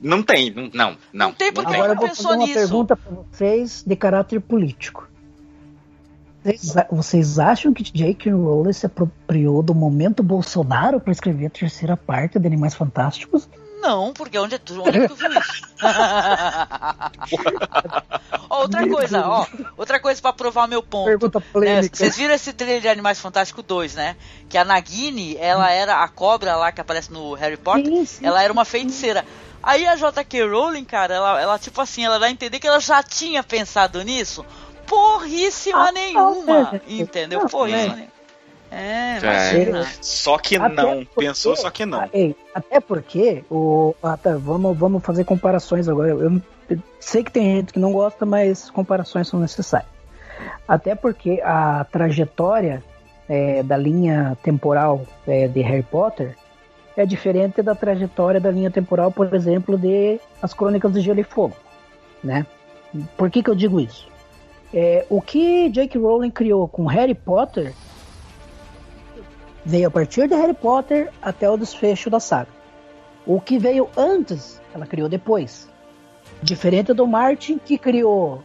[0.00, 0.96] Não tem, não, não.
[1.12, 2.54] Não tem porque Agora eu vou fazer uma nisso.
[2.54, 5.08] pergunta para vocês de caráter político.
[6.42, 8.32] Vocês, vocês acham que J.K.
[8.32, 13.48] Rowling se apropriou do momento Bolsonaro para escrever a terceira parte de Animais Fantásticos?
[13.80, 15.62] Não, porque onde, é onde é que tu viu isso?
[18.50, 21.06] Ó, outra coisa, ó, outra coisa pra provar meu ponto.
[21.06, 21.96] Pergunta polêmica.
[21.96, 24.16] Vocês viram esse trailer de Animais Fantásticos 2, né?
[24.48, 28.26] Que a Nagini, ela era a cobra lá que aparece no Harry Potter, Sim, sim,
[28.26, 29.24] ela era uma feiticeira.
[29.62, 30.48] Aí a J.K.
[30.48, 34.02] Rowling, cara, ela, ela tipo assim, ela dá a entender que ela já tinha pensado
[34.02, 34.44] nisso.
[34.86, 37.46] Porríssima Ah, nenhuma, entendeu?
[37.46, 37.96] Porríssima é.
[37.96, 38.19] nenhuma.
[38.70, 39.84] É, É.
[40.00, 41.04] Só que Até não.
[41.04, 42.08] porque- Pensou, só que não.
[42.12, 46.10] Ei, até porque o ah, tá, vamos vamos fazer comparações agora.
[46.10, 46.22] Eu,
[46.68, 49.90] eu sei que tem gente que não gosta, mas comparações são necessárias.
[50.66, 52.82] Até porque a trajetória
[53.28, 56.36] é, da linha temporal é, de Harry Potter
[56.96, 61.24] é diferente da trajetória da linha temporal, por exemplo, de As Crônicas de Gelo e
[61.24, 61.56] Fogo,
[62.22, 62.46] né?
[63.16, 64.08] Por que que eu digo isso?
[64.72, 65.98] É, o que J.K.
[65.98, 67.72] Rowling criou com Harry Potter
[69.64, 72.48] veio a partir de Harry Potter até o desfecho da saga.
[73.26, 75.68] O que veio antes, ela criou depois.
[76.42, 78.42] Diferente do Martin, que criou.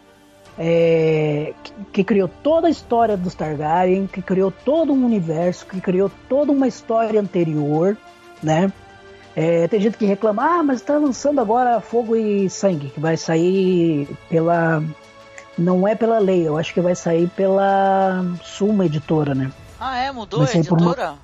[0.58, 5.82] é, que, que criou toda a história dos Targaryen, que criou todo um universo, que
[5.82, 7.98] criou toda uma história anterior,
[8.42, 8.72] né?
[9.36, 13.18] É, tem gente que reclama, ah, mas está lançando agora Fogo e Sangue, que vai
[13.18, 14.82] sair pela.
[15.58, 19.52] Não é pela lei, eu acho que vai sair pela Suma Editora, né?
[19.88, 20.12] Ah, é?
[20.12, 21.16] Mudou a uma- editora?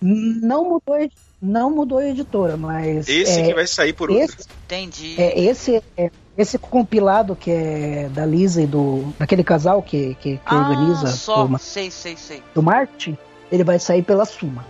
[0.00, 1.10] Não mudou,
[1.40, 4.24] não mudou a editora, mas Esse é, que vai sair por outro.
[4.24, 5.20] esse, Entendi.
[5.20, 10.38] é, esse, é, esse compilado que é da Lisa e do daquele casal que, que,
[10.38, 11.44] que ah, organiza só.
[11.44, 12.42] o Ma- Sei, sei, sei.
[12.54, 13.18] do Martin,
[13.52, 14.64] ele vai sair pela Suma.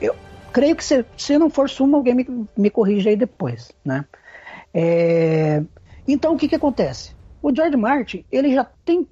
[0.00, 0.14] Eu
[0.54, 4.06] creio que se, se não for Suma, alguém me, me corrija aí depois, né?
[4.72, 5.62] É,
[6.08, 7.14] então o que que acontece?
[7.42, 9.06] O George Martin, ele já tem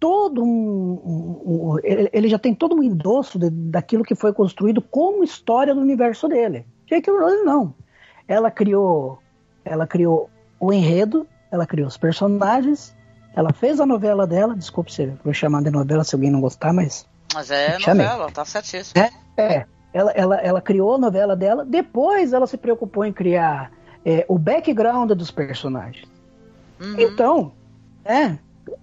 [0.00, 1.00] todo um,
[1.44, 5.80] um- ele, já tem todo um endosso de- daquilo que foi construído como história do
[5.80, 6.66] universo dele.
[6.86, 7.12] J.K.
[7.12, 7.74] Rowling não.
[8.26, 9.18] Ela criou,
[9.64, 12.96] ela criou o enredo, ela criou os personagens,
[13.36, 16.40] ela fez a novela dela, desculpe se eu vou chamar de novela se alguém não
[16.40, 18.06] gostar, mas Mas é Chamei.
[18.06, 19.00] novela, tá certíssimo.
[19.36, 23.70] é, ela, ela, ela criou a novela dela, depois ela se preocupou em criar
[24.04, 26.08] é, o background dos personagens.
[26.80, 26.94] Uhum.
[26.98, 27.52] Então,
[28.04, 28.38] é,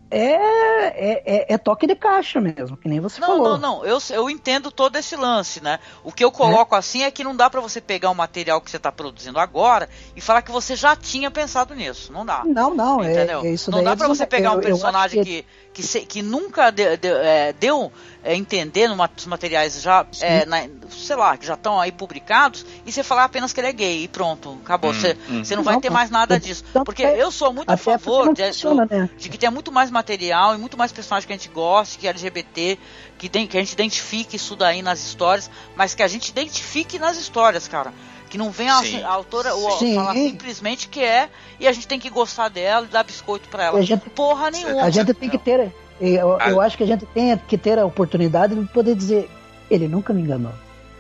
[0.09, 3.57] é, é, é, é toque de caixa mesmo, que nem você Não, falou.
[3.57, 3.85] não, não.
[3.85, 5.79] Eu, eu entendo todo esse lance, né?
[6.03, 8.71] O que eu coloco assim é que não dá pra você pegar o material que
[8.71, 12.11] você tá produzindo agora e falar que você já tinha pensado nisso.
[12.13, 12.43] Não dá.
[12.45, 13.43] Não, não, é, Entendeu?
[13.43, 16.21] é isso não dá é pra você pegar um eu- personagem que, que, se- que
[16.21, 17.91] nunca de- de- é, deu
[18.23, 22.91] é, entender nos materiais já, é, na- sei lá, que já estão aí publicados, e
[22.91, 24.93] você falar apenas que ele é gay e pronto, acabou.
[24.93, 25.93] Você você não vai Não, ter não.
[25.95, 26.63] mais nada disso.
[26.85, 29.09] Porque é- eu sou muito a favor de, funciona, né?
[29.17, 32.07] de que tenha muito mais material e muito mais personagens que a gente goste, que
[32.07, 32.77] é LGBT,
[33.17, 36.99] que, tem, que a gente identifique isso daí nas histórias, mas que a gente identifique
[36.99, 37.91] nas histórias, cara.
[38.29, 39.01] Que não venha a, Sim.
[39.03, 39.95] a autora Sim.
[39.95, 41.29] falar simplesmente que é
[41.59, 43.79] e a gente tem que gostar dela e dar biscoito pra ela.
[43.79, 44.83] A gente- Porra nenhuma.
[44.83, 45.71] A gente tem que ter.
[45.99, 46.49] Eu, Ah.
[46.49, 49.29] eu acho que a gente tem que ter a oportunidade de poder dizer.
[49.71, 50.51] Ele nunca me enganou.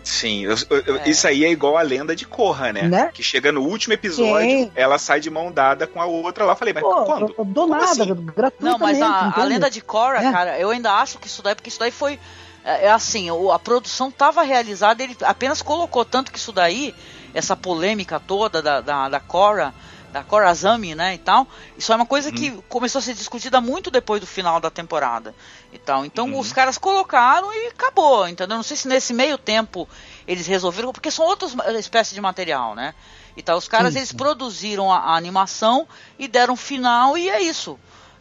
[0.07, 0.55] Sim, eu-
[0.85, 1.09] eu- É.
[1.09, 2.83] isso aí é igual a lenda de Korra, né?
[2.83, 3.09] Né?
[3.13, 4.71] Que chega no último episódio, Sim.
[4.73, 6.55] ela sai de mão dada com a outra lá.
[6.55, 7.27] Falei, mas Pô, quando?
[7.33, 8.15] do- do nada, assim?
[8.15, 8.61] gratuitamente.
[8.61, 10.31] Não, mas a, a lenda de Korra, É.
[10.31, 12.17] cara, eu ainda acho que isso daí, porque isso daí foi.
[12.63, 16.95] É, é assim, a produção tava realizada, ele apenas colocou tanto que isso daí,
[17.33, 19.73] essa polêmica toda da, da, da Korra,
[20.11, 21.47] da Korra Azami, né, e tal,
[21.77, 25.35] isso é uma coisa que começou a ser discutida muito depois do final da temporada
[25.71, 26.05] e tal.
[26.05, 28.55] Então os caras colocaram e acabou, entendeu?
[28.55, 29.87] Não sei se nesse meio tempo
[30.27, 32.93] eles resolveram, porque são outras espécies de material, né?
[33.35, 34.17] E tal, os caras Sim, eles sim.
[34.17, 35.87] produziram a, a animação
[36.17, 37.77] e deram final e é isso.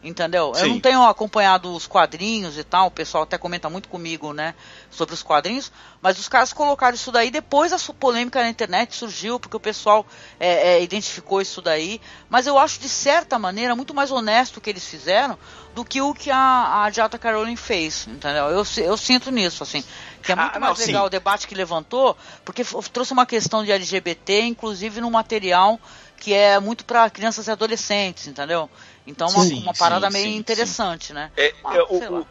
[0.07, 0.52] Entendeu?
[0.54, 0.68] Eu Sim.
[0.68, 4.54] não tenho acompanhado os quadrinhos e tal, o pessoal até comenta muito comigo, né,
[4.88, 9.40] sobre os quadrinhos, mas os caras colocaram isso daí, depois a polêmica na internet surgiu,
[9.40, 10.07] porque o pessoal
[10.38, 12.00] é, é, identificou isso daí,
[12.30, 15.36] mas eu acho de certa maneira muito mais honesto o que eles fizeram
[15.74, 18.44] do que o que a, a Jata Caroline fez, entendeu?
[18.44, 19.82] Eu, eu sinto nisso, assim,
[20.22, 21.07] que é Ah, muito não, mais legal sim.
[21.07, 25.80] o debate que levantou, porque trouxe uma questão de LGBT, inclusive no material
[26.18, 28.70] que é muito para crianças e adolescentes, entendeu?
[29.07, 31.30] Então uma, Sim, uma parada sim, meio sim, interessante, né?
[31.36, 32.26] É, Ah, é, o, o,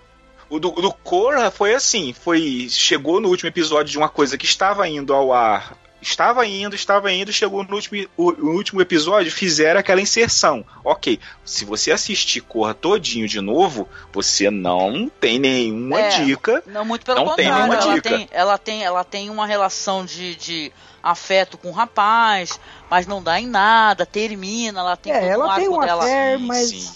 [0.49, 4.45] o do, do Korra foi assim, foi chegou no último episódio de uma coisa que
[4.45, 9.31] estava indo ao ar, estava indo, estava indo, chegou no último, o, o último episódio,
[9.31, 10.63] fizeram aquela inserção.
[10.83, 16.61] Ok, se você assistir Korra todinho de novo, você não tem nenhuma É, dica.
[16.67, 17.67] Não, muito pelo Não tem contrário.
[17.69, 18.09] nenhuma Ela dica.
[18.09, 20.71] tem, ela, tem, ela tem uma relação de, de
[21.05, 25.43] afeto com o rapaz, mas não dá em nada, termina, ela tem É, todo um
[25.45, 26.03] ela tem uma dela.
[26.05, 26.69] Sim, mas.
[26.69, 26.89] sim.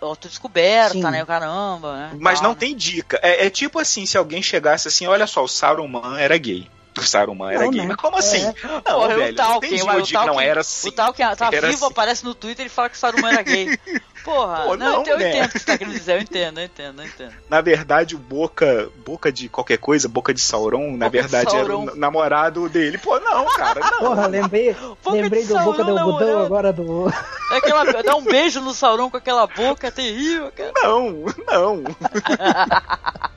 [0.00, 1.02] Autodescoberta, Sim.
[1.02, 1.22] né?
[1.26, 2.10] Caramba, né?
[2.18, 2.56] Mas Tal, não né?
[2.60, 3.20] tem dica.
[3.22, 6.66] É, é tipo assim, se alguém chegasse assim, olha só, o Saruman era gay.
[6.96, 7.82] O Saruman era Não, gay.
[7.82, 7.88] né?
[7.88, 8.42] Mas como assim?
[8.42, 8.54] É.
[8.66, 10.88] Não, Porra, velho, o entendi ué, o não era assim.
[10.88, 11.92] O Tolkien tá Era vivo, assim.
[11.92, 13.78] aparece no Twitter e fala que o Saruman era gay.
[14.26, 15.28] Porra, Pô, não, não, eu né?
[15.30, 17.32] entendo o que você tá querendo dizer, eu entendo, eu entendo, eu entendo.
[17.48, 21.54] Na verdade, o Boca, Boca de qualquer coisa, Boca de Sauron, na Boca de verdade
[21.54, 21.92] era Sauron.
[21.92, 22.98] o namorado dele.
[22.98, 23.98] Pô, não, cara, não.
[24.00, 27.08] Porra, lembrei, Boca lembrei de do Boca do Algodão agora do.
[27.52, 30.72] É aquela, dá um beijo no Sauron com aquela boca terrível, cara.
[30.74, 31.84] Não, não.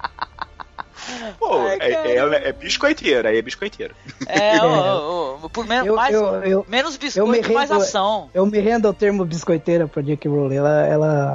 [1.39, 2.37] Pô, Ai, é, cara.
[2.37, 3.93] é, é biscoiteira, aí é biscoiteira.
[4.27, 7.69] É, ô, ô, ô, por menos, Eu- mais, eu- eu- menos eu biscoito, me mais
[7.69, 8.29] rendo- ação.
[8.33, 10.29] Eu me rendo ao termo biscoiteira pra J.K.
[10.29, 10.55] Rowling.
[10.55, 11.33] Ela, ela,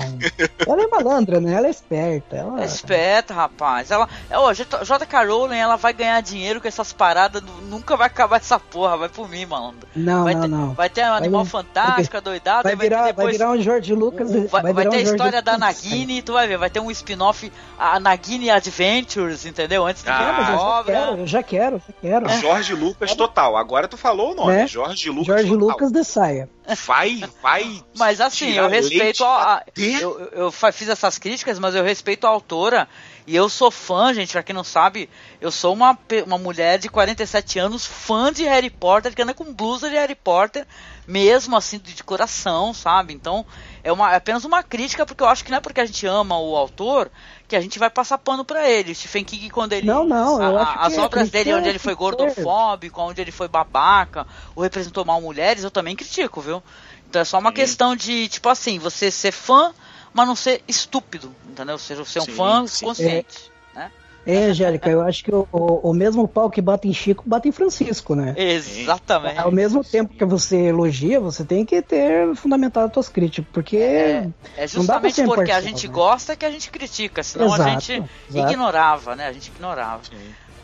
[0.66, 1.54] ela é malandra, né?
[1.54, 2.36] Ela é esperta.
[2.36, 2.62] Ela...
[2.62, 3.90] É esperta, rapaz.
[3.90, 5.24] Ela, é, ó, J- J.K.
[5.24, 7.42] Rowling, ela vai ganhar dinheiro com essas paradas.
[7.42, 8.96] nu- Nunca vai acabar essa porra.
[8.96, 9.88] Vai por mim, malandro.
[9.96, 10.74] Não, vai não, ter, não.
[10.74, 12.62] Vai ter um animal vir- fantástico, doidado.
[12.64, 14.30] Vai vai ter virar, vai depois virar um George Lucas.
[14.30, 15.66] o- vai, vai virar ter um a George história da Lucas.
[15.82, 19.63] Nagini, tu vai ver, vai ter um spin-off, a Nagini Adventures, entendeu?
[19.86, 22.28] Antes de Ah, É, mas eu já quero, eu já quero, já quero.
[22.40, 23.56] Jorge Lucas total.
[23.56, 24.66] Agora tu falou o nome, Né?
[24.66, 25.68] Jorge Lucas George total.
[25.68, 26.48] Lucas de saia.
[26.86, 27.82] Vai, vai.
[27.96, 29.54] Mas assim, tirar eu respeito a.
[29.56, 32.88] a- eu, eu- fiz essas críticas, mas eu respeito a autora.
[33.26, 35.08] E eu sou fã, gente, pra quem não sabe,
[35.40, 39.50] eu sou uma, uma mulher de 47 anos, fã de Harry Potter, que anda com
[39.52, 40.66] blusa de Harry Potter,
[41.06, 43.14] mesmo assim, de, de coração, sabe?
[43.14, 43.44] Então,
[43.84, 46.06] é, uma, é apenas uma crítica, porque eu acho que não é porque a gente
[46.06, 47.10] ama o autor
[47.46, 48.94] que a gente vai passar pano pra ele.
[48.94, 49.86] Stephen King, quando ele.
[49.86, 51.96] Não, não, eu a- acho as que obras que dele, onde ele foi sincero.
[51.96, 56.62] gordofóbico, onde ele foi babaca, ou representou mal mulheres, eu também critico, viu?
[57.08, 59.72] Então é só uma questão de, tipo assim, você ser fã,
[60.12, 61.74] mas não ser estúpido, entendeu?
[61.74, 62.84] Ou seja, ser um Sim, fã sim.
[62.86, 63.52] consciente.
[63.74, 63.90] Né?
[64.26, 67.48] É, Angélica, eu acho que o, o, o mesmo pau que bate em Chico bate
[67.48, 68.34] em Francisco, né?
[68.36, 69.38] Exatamente.
[69.38, 74.28] Ao mesmo tempo que você elogia, você tem que ter fundamentado suas críticas, porque É,
[74.56, 75.92] é não dá pra justamente ser porque a gente né?
[75.94, 77.92] gosta que a gente critica, senão a Exato, gente
[78.30, 78.50] exato.
[78.52, 79.26] ignorava, né?
[79.28, 80.00] A gente ignorava.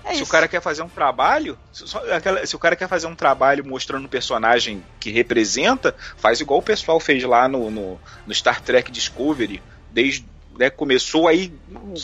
[0.03, 0.24] É se isso.
[0.24, 3.65] o cara quer fazer um trabalho, se, aquela- se o cara quer fazer um trabalho
[3.66, 8.62] mostrando um personagem que representa, faz igual o pessoal fez lá no, no, no Star
[8.62, 10.27] Trek Discovery, desde
[10.59, 11.52] né, começou aí,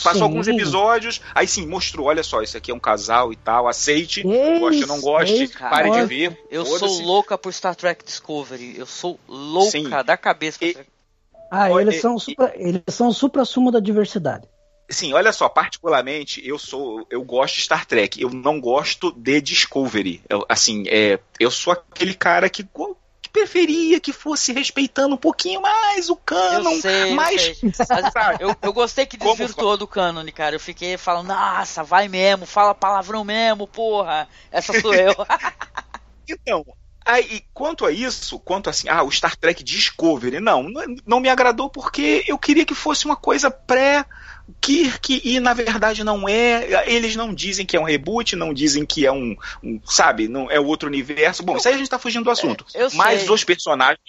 [0.02, 0.23] passou Sim.
[0.23, 4.20] alguns episódios, aí sim, mostrou, olha só, isso aqui é um casal e tal, aceite,
[4.20, 6.39] Isso, goste ou não goste, isso, pare de ver.
[6.51, 8.77] Eu sou louca por Star Trek Discovery.
[8.78, 9.89] Eu sou louca Sim.
[9.89, 10.64] da cabeça.
[10.64, 10.77] E-
[11.51, 14.48] Ah, Olha, eles são, e- supra, eles são o supra-sumo da diversidade.
[14.89, 18.20] Sim, olha só, particularmente eu sou, eu gosto de Star Trek.
[18.20, 20.23] Eu não gosto de Discovery.
[20.28, 22.62] Eu, assim, é, eu sou aquele cara que
[23.36, 27.56] preferia que fosse respeitando um pouquinho mais o Eu canon, sei, eu mais sei.
[27.62, 30.56] Mas eu, eu gostei que Como desvirtuou do cânone, cara.
[30.56, 34.26] Eu fiquei falando, nossa, vai mesmo, fala palavrão mesmo, porra.
[34.50, 35.14] Essa sou eu.
[36.28, 36.66] Então,
[37.04, 40.66] aí, quanto a isso, quanto assim, ah, o Star Trek Discovery, não,
[41.06, 44.04] não me agradou porque eu queria que fosse uma coisa pré
[44.60, 46.90] Kirk e na verdade não é.
[46.90, 50.51] Eles não dizem que é um reboot, não dizem que é um, um, sabe, não
[50.51, 51.43] é outro universo.
[51.43, 52.64] Bom, isso aí a gente tá fugindo do assunto.
[52.74, 53.31] É, eu Mas sei.
[53.31, 54.01] os personagens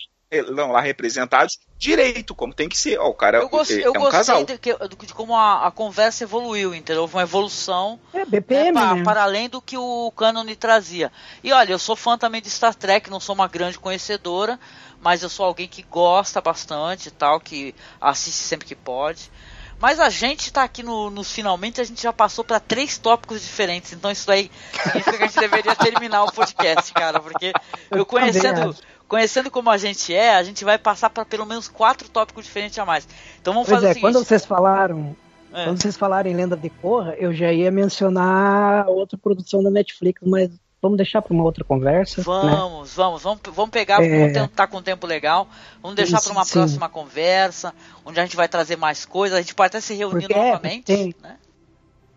[0.54, 3.00] não lá representados direito, como tem que ser.
[3.00, 4.44] Ó, o cara Eu, gost- é, eu é um gostei casal.
[4.44, 7.02] de, que- de como a, a conversa evoluiu, entendeu?
[7.04, 9.04] Houve uma evolução É né, BPM, pa- né?
[9.04, 11.12] para além do que o cânone trazia.
[11.44, 14.60] E olha, eu sou fã também de Star Trek, não sou uma grande conhecedora,
[15.02, 19.32] mas eu sou alguém que gosta bastante e tal, que assiste sempre que pode.
[19.80, 23.42] Mas a gente tá aqui no, nos finalmente, a gente já passou para três tópicos
[23.42, 24.50] diferentes, então isso aí
[24.84, 27.54] significa que a gente deveria terminar o podcast, cara, porque
[27.92, 28.76] eu Eu conhecendo,
[29.08, 32.78] conhecendo como a gente é, a gente vai passar para pelo menos quatro tópicos diferentes
[32.80, 33.08] a mais.
[33.40, 34.14] Então vamos Pois fazer é, o seguinte.
[34.14, 35.16] quando vocês falaram,
[35.54, 35.64] É.
[35.66, 40.50] quando vocês falarem Lenda de Korra, eu já ia mencionar outra produção da Netflix, mas
[40.82, 42.22] vamos deixar para uma outra conversa.
[42.22, 42.24] né?
[42.26, 44.20] Vamos, vamos, vamos, vamos pegar, É.
[44.20, 45.48] vamos tentar com um tempo legal,
[45.82, 46.54] vamos deixar para uma Sim.
[46.54, 47.74] próxima conversa,
[48.06, 50.46] onde a gente vai trazer mais coisas, a gente pode até se reunir Porque é,
[50.52, 51.38] novamente, tem- né?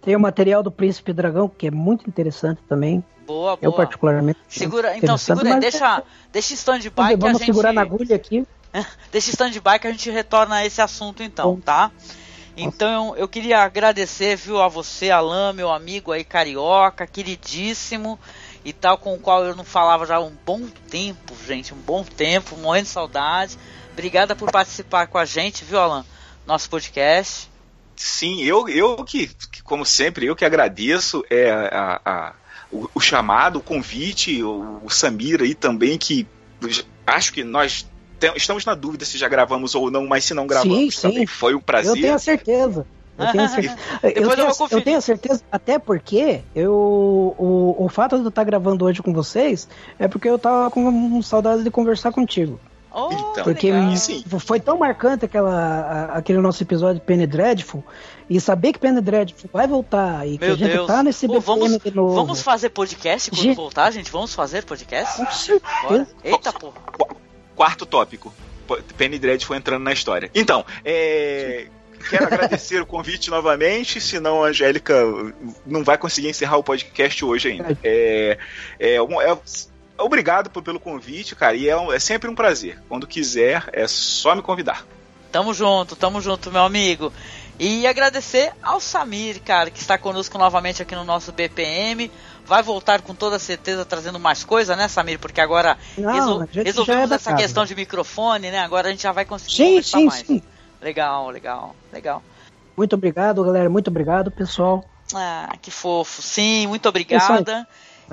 [0.03, 3.05] Tem o material do Príncipe Dragão, que é muito interessante também.
[3.27, 3.77] Boa, Eu boa.
[3.85, 4.39] particularmente.
[4.49, 7.83] acho Segura, então segura aí, mas deixa, deixa stand-by que a Vamos gente segurar na
[7.83, 8.47] agulha aqui.
[9.13, 11.61] deixa stand-by que a gente retorna a esse assunto então, Bom.
[11.61, 11.91] tá?
[12.57, 18.19] Então eu queria agradecer, viu, a você, Alain, meu amigo aí carioca, queridíssimo
[18.65, 21.79] e tal, com o qual eu não falava já há um bom tempo, gente, um
[21.79, 23.57] bom tempo, morrendo de saudade.
[23.93, 26.05] Obrigada por participar com a gente, viu, Alan?
[26.47, 27.49] Nosso podcast.
[27.97, 32.33] Sim, eu, eu que, que, como sempre, eu que agradeço é, a, a-
[32.73, 36.27] o, o chamado, o convite, o, o Samir aí também, que
[37.07, 37.87] acho que nós
[38.19, 41.03] te- estamos na dúvida se já gravamos ou não, mas se não gravamos Sim, sim.
[41.09, 41.91] também foi um prazer.
[41.97, 42.87] Eu tenho a certeza.
[43.21, 44.73] Eu tenho, a cer- eu, eu tenho, conferir.
[44.79, 46.73] eu tenho certeza, até porque eu,
[47.39, 49.69] o, o fato de eu estar gravando hoje com vocês
[49.99, 52.59] é porque eu tava com saudade de conversar contigo.
[52.93, 53.97] Oh, Então, Porque legal.
[53.97, 54.25] sim.
[54.41, 57.85] foi tão marcante aquela, aquele nosso episódio de Penny Dreadful
[58.29, 60.87] e saber que Penny Dreadful vai voltar e que Meu a gente Deus.
[60.89, 62.15] tá nesse Pô, vamos, de novo.
[62.17, 63.57] vamos fazer podcast quando Gente.
[63.57, 64.11] voltar, gente?
[64.11, 65.19] Vamos fazer podcast?
[65.19, 65.35] Com Bora.
[65.35, 66.17] certeza.
[66.25, 66.75] Eita, porra.
[67.55, 68.33] Quarto tópico.
[68.97, 70.29] Penny Dread foi entrando na história.
[70.35, 71.69] Então, é,
[72.09, 74.95] quero agradecer o convite novamente, senão a Angélica
[75.67, 77.77] não vai conseguir encerrar o podcast hoje ainda.
[77.83, 78.39] É,
[78.79, 79.37] é, um- é-
[79.99, 82.79] obrigado por- pelo convite, cara, e é, é sempre um prazer.
[82.89, 84.87] Quando quiser, é só me convidar.
[85.31, 87.13] Tamo junto, tamo junto, meu amigo.
[87.59, 92.11] E agradecer ao Samir, cara, que está conosco novamente aqui no nosso BPM.
[92.47, 95.19] Vai voltar com toda certeza trazendo mais coisa, né, Samir?
[95.21, 98.61] Porque agora Não, resol- já resolvemos é essa questão de microfone, né?
[98.61, 100.27] Agora a gente já vai conseguir Sim, conversar sim, mais.
[100.27, 100.43] sim.
[100.81, 102.23] Legal, legal, legal.
[102.77, 103.69] Muito obrigado, galera.
[103.69, 104.85] Muito obrigado, pessoal.
[105.15, 106.23] Ah, que fofo.
[106.23, 107.67] Sim, muito obrigada.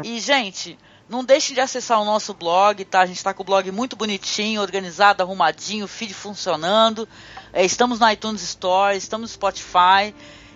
[0.04, 0.78] E, gente,
[1.10, 3.02] não deixem de acessar o nosso blog, tá?
[3.02, 7.08] A gente tá com o blog muito bonitinho, organizado, arrumadinho, feed funcionando.
[7.54, 10.14] É, estamos na iTunes Store, estamos no Spotify.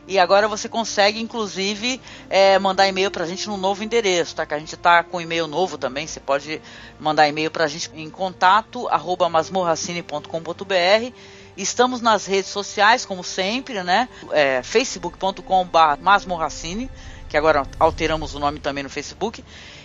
[0.08, 4.46] E agora você consegue, inclusive, é, mandar e-mail pra gente no novo endereço, tá?
[4.46, 6.06] Que a gente tá com e-mail novo também.
[6.06, 6.62] Você pode
[7.00, 11.14] mandar e-mail pra gente em contato, arroba masmorracine.com.br.
[11.58, 14.08] Estamos nas redes sociais, como sempre, né?
[14.32, 16.90] É, facebook.com.br masmorracine,
[17.28, 19.44] que agora alteramos o nome também no Facebook.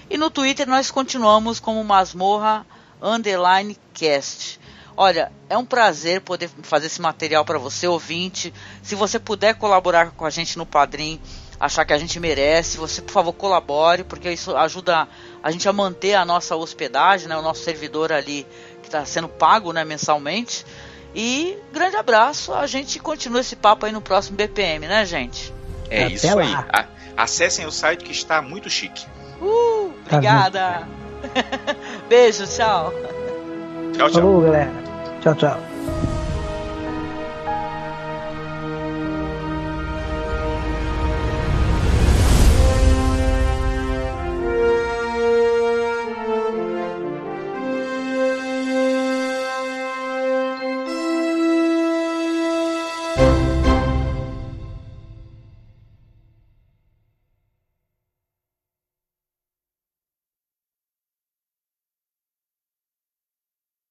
[0.08, 2.66] E no Twitter nós continuamos como masmorra
[3.02, 4.60] underline cast.
[4.96, 8.52] Olha, é um prazer poder fazer esse material para você, ouvinte.
[8.82, 11.20] Se você puder colaborar com a gente no Padrim,
[11.60, 15.06] achar que a gente merece, você, por favor, colabore, porque isso ajuda
[15.42, 18.46] a gente a manter a nossa hospedagem, né, o nosso servidor ali
[18.80, 20.64] que está sendo pago né, mensalmente.
[21.18, 25.52] E grande abraço, a gente continua esse papo aí no próximo BPM, né, gente?
[25.88, 26.52] É Até isso aí.
[26.52, 26.66] lá.
[26.70, 26.84] A-
[27.16, 29.06] acessem o site que está muito chique.
[29.40, 30.86] Uh, Tá obrigada!
[32.08, 32.92] Beijo, tchau!
[33.96, 34.20] Tchau, tchau.
[34.20, 34.70] Falou, galera.
[35.22, 35.75] Tchau, tchau.